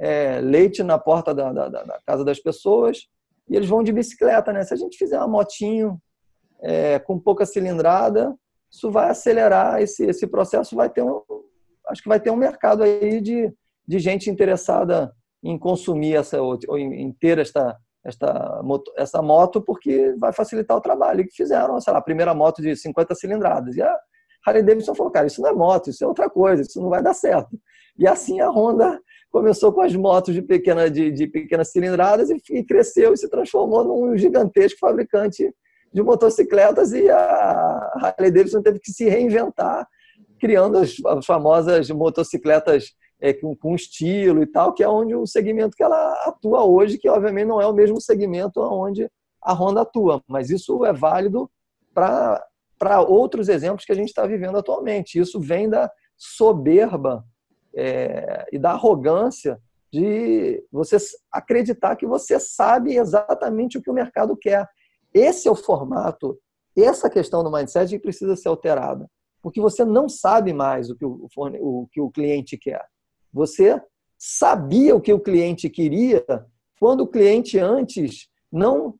é, 0.00 0.40
leite 0.40 0.82
na 0.82 0.98
porta 0.98 1.34
da, 1.34 1.52
da, 1.52 1.68
da, 1.68 2.00
casa 2.06 2.24
das 2.24 2.40
pessoas 2.40 3.06
e 3.48 3.56
eles 3.56 3.68
vão 3.68 3.82
de 3.82 3.92
bicicleta, 3.92 4.52
né? 4.52 4.64
Se 4.64 4.72
a 4.72 4.76
gente 4.76 4.96
fizer 4.96 5.18
uma 5.18 5.28
motinho 5.28 6.00
é, 6.62 6.98
com 6.98 7.18
pouca 7.18 7.44
cilindrada, 7.44 8.34
isso 8.70 8.90
vai 8.90 9.10
acelerar 9.10 9.82
esse, 9.82 10.04
esse 10.06 10.26
processo, 10.26 10.74
vai 10.74 10.88
ter 10.88 11.02
um, 11.02 11.20
acho 11.88 12.02
que 12.02 12.08
vai 12.08 12.18
ter 12.18 12.30
um 12.30 12.36
mercado 12.36 12.82
aí 12.82 13.20
de, 13.20 13.52
de 13.86 13.98
gente 13.98 14.30
interessada 14.30 15.12
em 15.42 15.58
consumir 15.58 16.14
essa, 16.14 16.40
ou 16.40 16.78
em 16.78 17.12
ter 17.20 17.38
esta, 17.38 17.76
esta 18.04 18.60
moto, 18.62 18.92
essa 18.96 19.22
moto 19.22 19.60
porque 19.60 20.14
vai 20.18 20.32
facilitar 20.32 20.76
o 20.76 20.80
trabalho. 20.80 21.24
Que 21.24 21.34
fizeram, 21.34 21.80
sei 21.80 21.92
lá, 21.92 21.98
a 21.98 22.02
primeira 22.02 22.34
moto 22.34 22.60
de 22.60 22.74
50 22.76 23.14
cilindradas. 23.14 23.76
E 23.76 23.82
a 23.82 23.96
Harley 24.46 24.62
Davidson 24.62 24.94
falou, 24.94 25.12
cara, 25.12 25.26
isso 25.26 25.40
não 25.40 25.50
é 25.50 25.52
moto, 25.52 25.90
isso 25.90 26.02
é 26.04 26.06
outra 26.06 26.28
coisa, 26.28 26.62
isso 26.62 26.80
não 26.80 26.88
vai 26.88 27.02
dar 27.02 27.14
certo. 27.14 27.58
E 27.98 28.06
assim 28.06 28.40
a 28.40 28.50
Honda 28.50 29.00
começou 29.30 29.72
com 29.72 29.80
as 29.80 29.94
motos 29.94 30.34
de, 30.34 30.42
pequena, 30.42 30.90
de, 30.90 31.10
de 31.10 31.26
pequenas 31.26 31.70
cilindradas 31.70 32.28
e, 32.30 32.36
e, 32.50 32.64
cresceu 32.64 33.14
e 33.14 33.16
se 33.16 33.30
transformou 33.30 33.84
num 33.84 34.16
gigantesco 34.16 34.78
fabricante 34.80 35.54
de 35.92 36.02
motocicletas 36.02 36.92
e 36.92 37.08
a 37.08 37.92
Harley 37.96 38.30
Davidson 38.30 38.62
teve 38.62 38.78
que 38.78 38.90
se 38.90 39.08
reinventar 39.08 39.86
criando 40.40 40.78
as, 40.78 40.96
as 41.06 41.24
famosas 41.24 41.88
motocicletas 41.90 42.92
é, 43.22 43.32
com, 43.32 43.54
com, 43.54 43.72
estilo 43.72 44.42
e 44.42 44.46
tal, 44.46 44.74
que 44.74 44.82
é 44.82 44.88
onde 44.88 45.14
o 45.14 45.24
segmento 45.24 45.76
que 45.76 45.82
ela 45.82 46.12
atua 46.26 46.64
hoje, 46.64 46.98
que 46.98 47.08
obviamente 47.08 47.46
não 47.46 47.62
é 47.62 47.66
o 47.66 47.72
mesmo 47.72 48.00
segmento 48.00 48.60
onde 48.60 49.08
a 49.40 49.52
Honda 49.52 49.82
atua, 49.82 50.20
mas 50.26 50.50
isso 50.50 50.84
é 50.84 50.92
válido 50.92 51.48
para 51.94 53.00
outros 53.06 53.48
exemplos 53.48 53.84
que 53.84 53.92
a 53.92 53.94
gente 53.94 54.08
está 54.08 54.26
vivendo 54.26 54.58
atualmente. 54.58 55.20
Isso 55.20 55.38
vem 55.38 55.70
da 55.70 55.88
soberba 56.16 57.24
é, 57.74 58.44
e 58.52 58.58
da 58.58 58.72
arrogância 58.72 59.60
de 59.92 60.64
você 60.72 60.96
acreditar 61.30 61.94
que 61.94 62.06
você 62.06 62.40
sabe 62.40 62.96
exatamente 62.96 63.78
o 63.78 63.82
que 63.82 63.90
o 63.90 63.94
mercado 63.94 64.36
quer. 64.36 64.68
Esse 65.14 65.46
é 65.46 65.50
o 65.50 65.56
formato, 65.56 66.36
essa 66.76 67.08
questão 67.08 67.44
do 67.44 67.52
mindset 67.52 67.90
que 67.90 68.02
precisa 68.02 68.34
ser 68.34 68.48
alterada, 68.48 69.08
porque 69.40 69.60
você 69.60 69.84
não 69.84 70.08
sabe 70.08 70.52
mais 70.52 70.90
o 70.90 70.96
que 70.96 71.04
o, 71.04 71.28
o, 71.36 71.86
que 71.92 72.00
o 72.00 72.10
cliente 72.10 72.58
quer. 72.58 72.84
Você 73.32 73.80
sabia 74.18 74.94
o 74.94 75.00
que 75.00 75.12
o 75.12 75.20
cliente 75.20 75.68
queria 75.68 76.24
quando 76.78 77.02
o 77.02 77.06
cliente 77.06 77.58
antes 77.58 78.28
não 78.50 78.94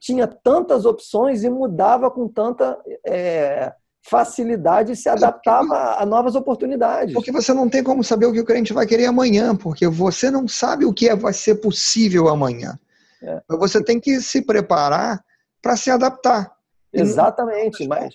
tinha 0.00 0.26
tantas 0.26 0.84
opções 0.84 1.44
e 1.44 1.50
mudava 1.50 2.10
com 2.10 2.28
tanta 2.28 2.78
é, 3.06 3.72
facilidade 4.08 4.92
e 4.92 4.96
se 4.96 5.08
adaptava 5.08 5.96
a 5.98 6.04
novas 6.04 6.34
oportunidades. 6.34 7.14
Porque 7.14 7.32
você 7.32 7.54
não 7.54 7.68
tem 7.68 7.82
como 7.82 8.04
saber 8.04 8.26
o 8.26 8.32
que 8.32 8.40
o 8.40 8.44
cliente 8.44 8.72
vai 8.72 8.86
querer 8.86 9.06
amanhã, 9.06 9.56
porque 9.56 9.88
você 9.88 10.30
não 10.30 10.46
sabe 10.46 10.84
o 10.84 10.92
que 10.92 11.08
é, 11.08 11.16
vai 11.16 11.32
ser 11.32 11.56
possível 11.56 12.28
amanhã. 12.28 12.78
É. 13.22 13.40
Você 13.56 13.82
tem 13.82 13.98
que 13.98 14.20
se 14.20 14.42
preparar 14.42 15.24
para 15.62 15.76
se 15.76 15.90
adaptar. 15.90 16.52
Exatamente, 16.92 17.88
mas 17.88 18.14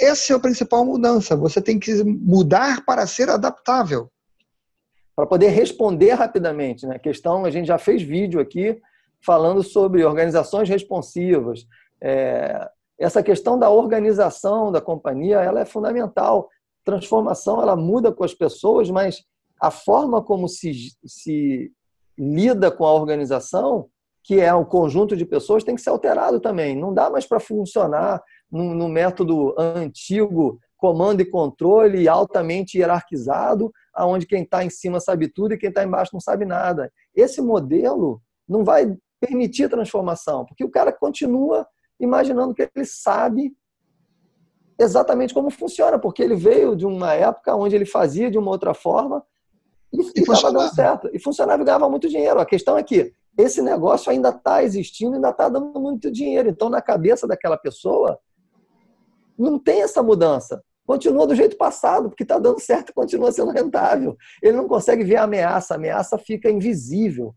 essa 0.00 0.32
é 0.32 0.36
a 0.36 0.40
principal 0.40 0.84
mudança. 0.84 1.34
Você 1.36 1.62
tem 1.62 1.78
que 1.78 2.02
mudar 2.04 2.84
para 2.84 3.06
ser 3.06 3.30
adaptável 3.30 4.10
para 5.18 5.26
poder 5.26 5.48
responder 5.48 6.12
rapidamente. 6.12 6.86
Né? 6.86 6.94
A 6.94 6.98
questão, 7.00 7.44
a 7.44 7.50
gente 7.50 7.66
já 7.66 7.76
fez 7.76 8.00
vídeo 8.00 8.38
aqui 8.38 8.80
falando 9.20 9.64
sobre 9.64 10.04
organizações 10.04 10.68
responsivas, 10.68 11.66
é, 12.00 12.70
essa 12.96 13.20
questão 13.20 13.58
da 13.58 13.68
organização 13.68 14.70
da 14.70 14.80
companhia, 14.80 15.40
ela 15.40 15.58
é 15.58 15.64
fundamental. 15.64 16.48
Transformação, 16.84 17.60
ela 17.60 17.74
muda 17.74 18.12
com 18.12 18.22
as 18.22 18.32
pessoas, 18.32 18.90
mas 18.90 19.24
a 19.60 19.72
forma 19.72 20.22
como 20.22 20.46
se, 20.46 20.92
se 21.04 21.72
lida 22.16 22.70
com 22.70 22.84
a 22.86 22.94
organização, 22.94 23.88
que 24.22 24.40
é 24.40 24.54
o 24.54 24.64
conjunto 24.64 25.16
de 25.16 25.24
pessoas, 25.24 25.64
tem 25.64 25.74
que 25.74 25.80
ser 25.80 25.90
alterado 25.90 26.38
também. 26.38 26.76
Não 26.76 26.94
dá 26.94 27.10
mais 27.10 27.26
para 27.26 27.40
funcionar 27.40 28.22
no, 28.48 28.72
no 28.72 28.88
método 28.88 29.52
antigo, 29.58 30.60
comando 30.76 31.20
e 31.20 31.28
controle 31.28 32.08
altamente 32.08 32.78
hierarquizado, 32.78 33.72
aonde 33.98 34.26
quem 34.26 34.44
está 34.44 34.64
em 34.64 34.70
cima 34.70 35.00
sabe 35.00 35.28
tudo 35.28 35.54
e 35.54 35.58
quem 35.58 35.70
está 35.70 35.82
embaixo 35.82 36.12
não 36.14 36.20
sabe 36.20 36.44
nada. 36.44 36.90
Esse 37.14 37.42
modelo 37.42 38.22
não 38.48 38.64
vai 38.64 38.96
permitir 39.20 39.68
transformação, 39.68 40.44
porque 40.46 40.64
o 40.64 40.70
cara 40.70 40.92
continua 40.92 41.66
imaginando 41.98 42.54
que 42.54 42.62
ele 42.62 42.84
sabe 42.86 43.52
exatamente 44.78 45.34
como 45.34 45.50
funciona, 45.50 45.98
porque 45.98 46.22
ele 46.22 46.36
veio 46.36 46.76
de 46.76 46.86
uma 46.86 47.12
época 47.12 47.56
onde 47.56 47.74
ele 47.74 47.84
fazia 47.84 48.30
de 48.30 48.38
uma 48.38 48.52
outra 48.52 48.72
forma 48.72 49.24
e 49.92 50.00
estava 50.00 50.52
dando 50.52 50.72
certo. 50.72 51.10
E 51.12 51.18
funcionava 51.18 51.60
e 51.60 51.66
ganhava 51.66 51.90
muito 51.90 52.08
dinheiro. 52.08 52.38
A 52.38 52.46
questão 52.46 52.78
é 52.78 52.82
que 52.84 53.12
esse 53.36 53.60
negócio 53.60 54.12
ainda 54.12 54.28
está 54.28 54.62
existindo, 54.62 55.16
ainda 55.16 55.30
está 55.30 55.48
dando 55.48 55.80
muito 55.80 56.10
dinheiro. 56.10 56.48
Então, 56.48 56.68
na 56.68 56.80
cabeça 56.80 57.26
daquela 57.26 57.56
pessoa, 57.56 58.18
não 59.36 59.58
tem 59.58 59.82
essa 59.82 60.02
mudança. 60.02 60.62
Continua 60.88 61.26
do 61.26 61.34
jeito 61.34 61.54
passado, 61.58 62.08
porque 62.08 62.22
está 62.22 62.38
dando 62.38 62.58
certo 62.60 62.88
e 62.88 62.94
continua 62.94 63.30
sendo 63.30 63.50
rentável. 63.50 64.16
Ele 64.42 64.56
não 64.56 64.66
consegue 64.66 65.04
ver 65.04 65.16
a 65.16 65.24
ameaça, 65.24 65.74
a 65.74 65.76
ameaça 65.76 66.16
fica 66.16 66.50
invisível. 66.50 67.34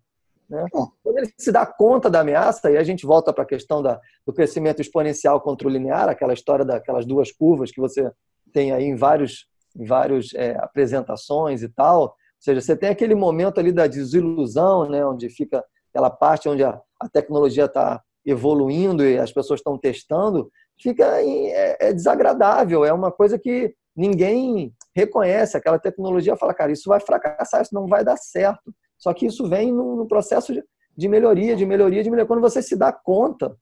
Né? 0.49 0.65
Quando 0.71 1.17
ele 1.17 1.29
se 1.37 1.51
dá 1.51 1.65
conta 1.65 2.09
da 2.09 2.21
ameaça, 2.21 2.71
e 2.71 2.77
a 2.77 2.83
gente 2.83 3.05
volta 3.05 3.33
para 3.33 3.43
a 3.43 3.45
questão 3.45 3.81
da, 3.81 3.99
do 4.25 4.31
crescimento 4.31 4.81
exponencial 4.81 5.41
contra 5.41 5.67
o 5.67 5.69
linear, 5.69 6.07
aquela 6.07 6.31
história 6.31 6.63
daquelas 6.63 7.05
duas 7.05 7.29
curvas 7.29 7.71
que 7.71 7.81
você 7.81 8.09
tem 8.53 8.71
aí 8.71 8.85
em 8.85 8.95
vários, 8.95 9.45
em 9.77 9.83
vários 9.83 10.33
é, 10.33 10.55
apresentações 10.57 11.61
e 11.61 11.67
tal. 11.67 12.03
Ou 12.03 12.15
seja, 12.39 12.61
você 12.61 12.73
tem 12.73 12.87
aquele 12.87 13.15
momento 13.15 13.59
ali 13.59 13.73
da 13.73 13.85
desilusão, 13.85 14.89
né, 14.89 15.05
onde 15.05 15.27
fica 15.27 15.61
aquela 15.89 16.09
parte 16.09 16.47
onde 16.47 16.63
a, 16.63 16.79
a 17.01 17.09
tecnologia 17.09 17.65
está 17.65 18.01
evoluindo 18.25 19.03
e 19.03 19.17
as 19.17 19.33
pessoas 19.33 19.59
estão 19.59 19.77
testando, 19.77 20.49
fica 20.81 21.21
em, 21.21 21.49
é, 21.51 21.77
é, 21.79 21.93
desagradável, 21.93 22.83
é 22.83 22.91
uma 22.91 23.11
coisa 23.11 23.37
que 23.37 23.73
ninguém 23.95 24.73
reconhece. 24.95 25.55
Aquela 25.55 25.79
tecnologia 25.79 26.35
fala, 26.35 26.53
cara, 26.53 26.71
isso 26.71 26.89
vai 26.89 26.99
fracassar, 26.99 27.61
isso 27.61 27.73
não 27.73 27.87
vai 27.87 28.03
dar 28.03 28.17
certo. 28.17 28.73
Só 28.97 29.13
que 29.13 29.25
isso 29.25 29.47
vem 29.47 29.71
no, 29.71 29.95
no 29.95 30.07
processo 30.07 30.53
de, 30.53 30.63
de, 30.95 31.07
melhoria, 31.07 31.55
de 31.55 31.65
melhoria, 31.65 32.03
de 32.03 32.09
melhoria. 32.09 32.27
Quando 32.27 32.41
você 32.41 32.61
se 32.61 32.75
dá 32.75 32.91
conta, 32.91 33.55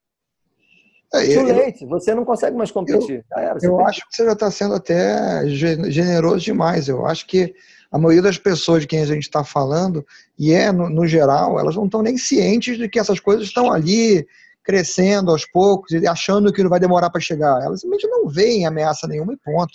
é, 1.14 1.42
late, 1.42 1.86
você 1.86 2.14
não 2.14 2.24
consegue 2.24 2.56
mais 2.56 2.70
competir. 2.70 3.26
Eu, 3.32 3.38
era, 3.38 3.60
eu 3.64 3.80
acho 3.82 4.08
que 4.08 4.16
você 4.16 4.26
já 4.26 4.34
está 4.34 4.52
sendo 4.52 4.76
até 4.76 5.48
generoso 5.48 6.40
demais. 6.40 6.88
Eu 6.88 7.06
acho 7.06 7.26
que 7.26 7.54
a 7.92 7.98
maioria 7.98 8.22
das 8.22 8.38
pessoas 8.38 8.82
de 8.82 8.88
quem 8.88 9.02
a 9.02 9.06
gente 9.06 9.24
está 9.24 9.44
falando, 9.44 10.06
e 10.38 10.54
é 10.54 10.72
no, 10.72 10.88
no, 10.90 11.08
geral, 11.08 11.60
elas 11.60 11.76
não 11.76 11.86
estão 11.86 12.04
nem 12.04 12.18
cientes 12.18 12.78
de 12.78 12.88
que 12.88 13.00
essas 13.00 13.20
coisas 13.20 13.46
estão 13.46 13.72
ali 13.72 14.28
crescendo 14.64 15.32
aos 15.32 15.46
poucos 15.46 15.92
achando 16.06 16.52
que 16.52 16.62
não 16.62 16.70
vai 16.70 16.80
demorar 16.80 17.10
para 17.10 17.22
chegar. 17.22 17.62
Elas 17.64 17.82
simplesmente 17.82 18.10
não 18.10 18.28
veem 18.28 18.66
ameaça 18.66 19.08
nenhuma 19.08 19.34
e 19.34 19.38
ponto. 19.38 19.74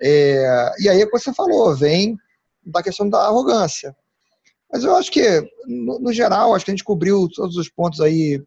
É, 0.00 0.70
e 0.80 0.88
aí, 0.88 1.04
como 1.06 1.18
você 1.18 1.32
falou, 1.32 1.74
vem 1.74 2.16
da 2.64 2.82
questão 2.82 3.08
da 3.08 3.26
arrogância. 3.26 3.94
Mas 4.72 4.84
eu 4.84 4.96
acho 4.96 5.10
que, 5.10 5.40
no, 5.66 5.98
no 5.98 6.12
geral, 6.12 6.54
acho 6.54 6.64
que 6.64 6.70
a 6.70 6.74
gente 6.74 6.84
cobriu 6.84 7.28
todos 7.34 7.56
os 7.56 7.68
pontos 7.68 8.00
aí 8.00 8.42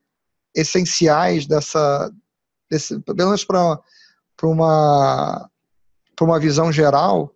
essenciais 0.55 1.45
dessa, 1.45 2.11
desse, 2.69 2.99
pelo 3.01 3.17
menos 3.17 3.45
para 3.45 3.79
uma, 4.43 5.49
uma 6.19 6.39
visão 6.39 6.71
geral 6.71 7.33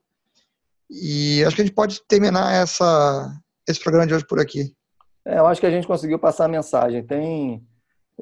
e 0.92 1.42
acho 1.46 1.56
que 1.56 1.62
a 1.62 1.66
gente 1.66 1.74
pode 1.74 2.02
terminar 2.06 2.54
essa, 2.54 3.34
esse 3.66 3.80
programa 3.80 4.06
de 4.06 4.14
hoje 4.14 4.26
por 4.28 4.42
aqui. 4.42 4.76
É, 5.26 5.40
eu 5.40 5.48
acho 5.48 5.62
que 5.62 5.68
a 5.68 5.72
gente 5.72 5.88
conseguiu 5.88 6.20
passar 6.20 6.46
a 6.46 6.50
mensagem. 6.50 7.02
Tem, 7.06 7.66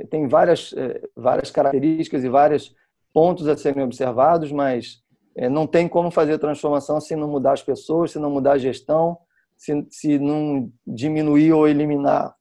tem 0.05 0.27
várias, 0.27 0.73
é, 0.73 1.01
várias 1.15 1.51
características 1.51 2.23
e 2.23 2.29
vários 2.29 2.75
pontos 3.13 3.47
a 3.47 3.57
serem 3.57 3.83
observados, 3.83 4.51
mas 4.51 5.01
é, 5.35 5.49
não 5.49 5.65
tem 5.65 5.87
como 5.87 6.11
fazer 6.11 6.37
transformação 6.37 6.99
se 6.99 7.15
não 7.15 7.27
mudar 7.27 7.53
as 7.53 7.63
pessoas, 7.63 8.11
se 8.11 8.19
não 8.19 8.29
mudar 8.29 8.53
a 8.53 8.57
gestão, 8.57 9.17
se, 9.57 9.85
se 9.89 10.19
não 10.19 10.71
diminuir 10.85 11.53
ou 11.53 11.67
eliminar 11.67 12.33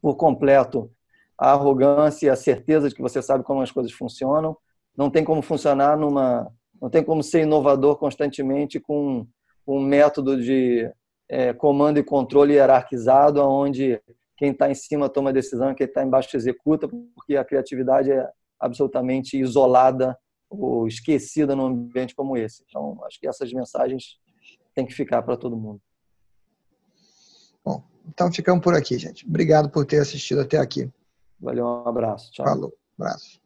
por 0.00 0.16
completo 0.16 0.90
a 1.38 1.52
arrogância 1.52 2.26
e 2.26 2.30
a 2.30 2.36
certeza 2.36 2.88
de 2.88 2.94
que 2.94 3.02
você 3.02 3.22
sabe 3.22 3.44
como 3.44 3.62
as 3.62 3.70
coisas 3.70 3.92
funcionam. 3.92 4.56
Não 4.96 5.08
tem 5.08 5.24
como 5.24 5.40
funcionar 5.40 5.96
numa. 5.96 6.50
Não 6.80 6.90
tem 6.90 7.02
como 7.02 7.22
ser 7.22 7.42
inovador 7.42 7.96
constantemente 7.96 8.80
com 8.80 9.26
um 9.66 9.80
método 9.80 10.40
de 10.42 10.90
é, 11.28 11.52
comando 11.52 11.98
e 11.98 12.02
controle 12.02 12.54
hierarquizado, 12.54 13.40
onde 13.42 14.00
quem 14.40 14.52
está 14.52 14.70
em 14.70 14.74
cima 14.74 15.06
toma 15.06 15.34
decisão, 15.34 15.74
quem 15.74 15.86
está 15.86 16.02
embaixo 16.02 16.34
executa, 16.34 16.88
porque 16.88 17.36
a 17.36 17.44
criatividade 17.44 18.10
é 18.10 18.26
absolutamente 18.58 19.38
isolada 19.38 20.18
ou 20.48 20.88
esquecida 20.88 21.54
num 21.54 21.66
ambiente 21.66 22.14
como 22.14 22.38
esse. 22.38 22.64
Então, 22.66 22.98
acho 23.04 23.20
que 23.20 23.28
essas 23.28 23.52
mensagens 23.52 24.18
têm 24.74 24.86
que 24.86 24.94
ficar 24.94 25.20
para 25.20 25.36
todo 25.36 25.58
mundo. 25.58 25.78
Bom, 27.62 27.84
então 28.08 28.32
ficamos 28.32 28.64
por 28.64 28.74
aqui, 28.74 28.96
gente. 28.96 29.26
Obrigado 29.26 29.68
por 29.68 29.84
ter 29.84 30.00
assistido 30.00 30.40
até 30.40 30.56
aqui. 30.56 30.90
Valeu, 31.38 31.66
um 31.66 31.86
abraço. 31.86 32.32
Tchau. 32.32 32.46
Falou, 32.46 32.74
abraço. 32.98 33.39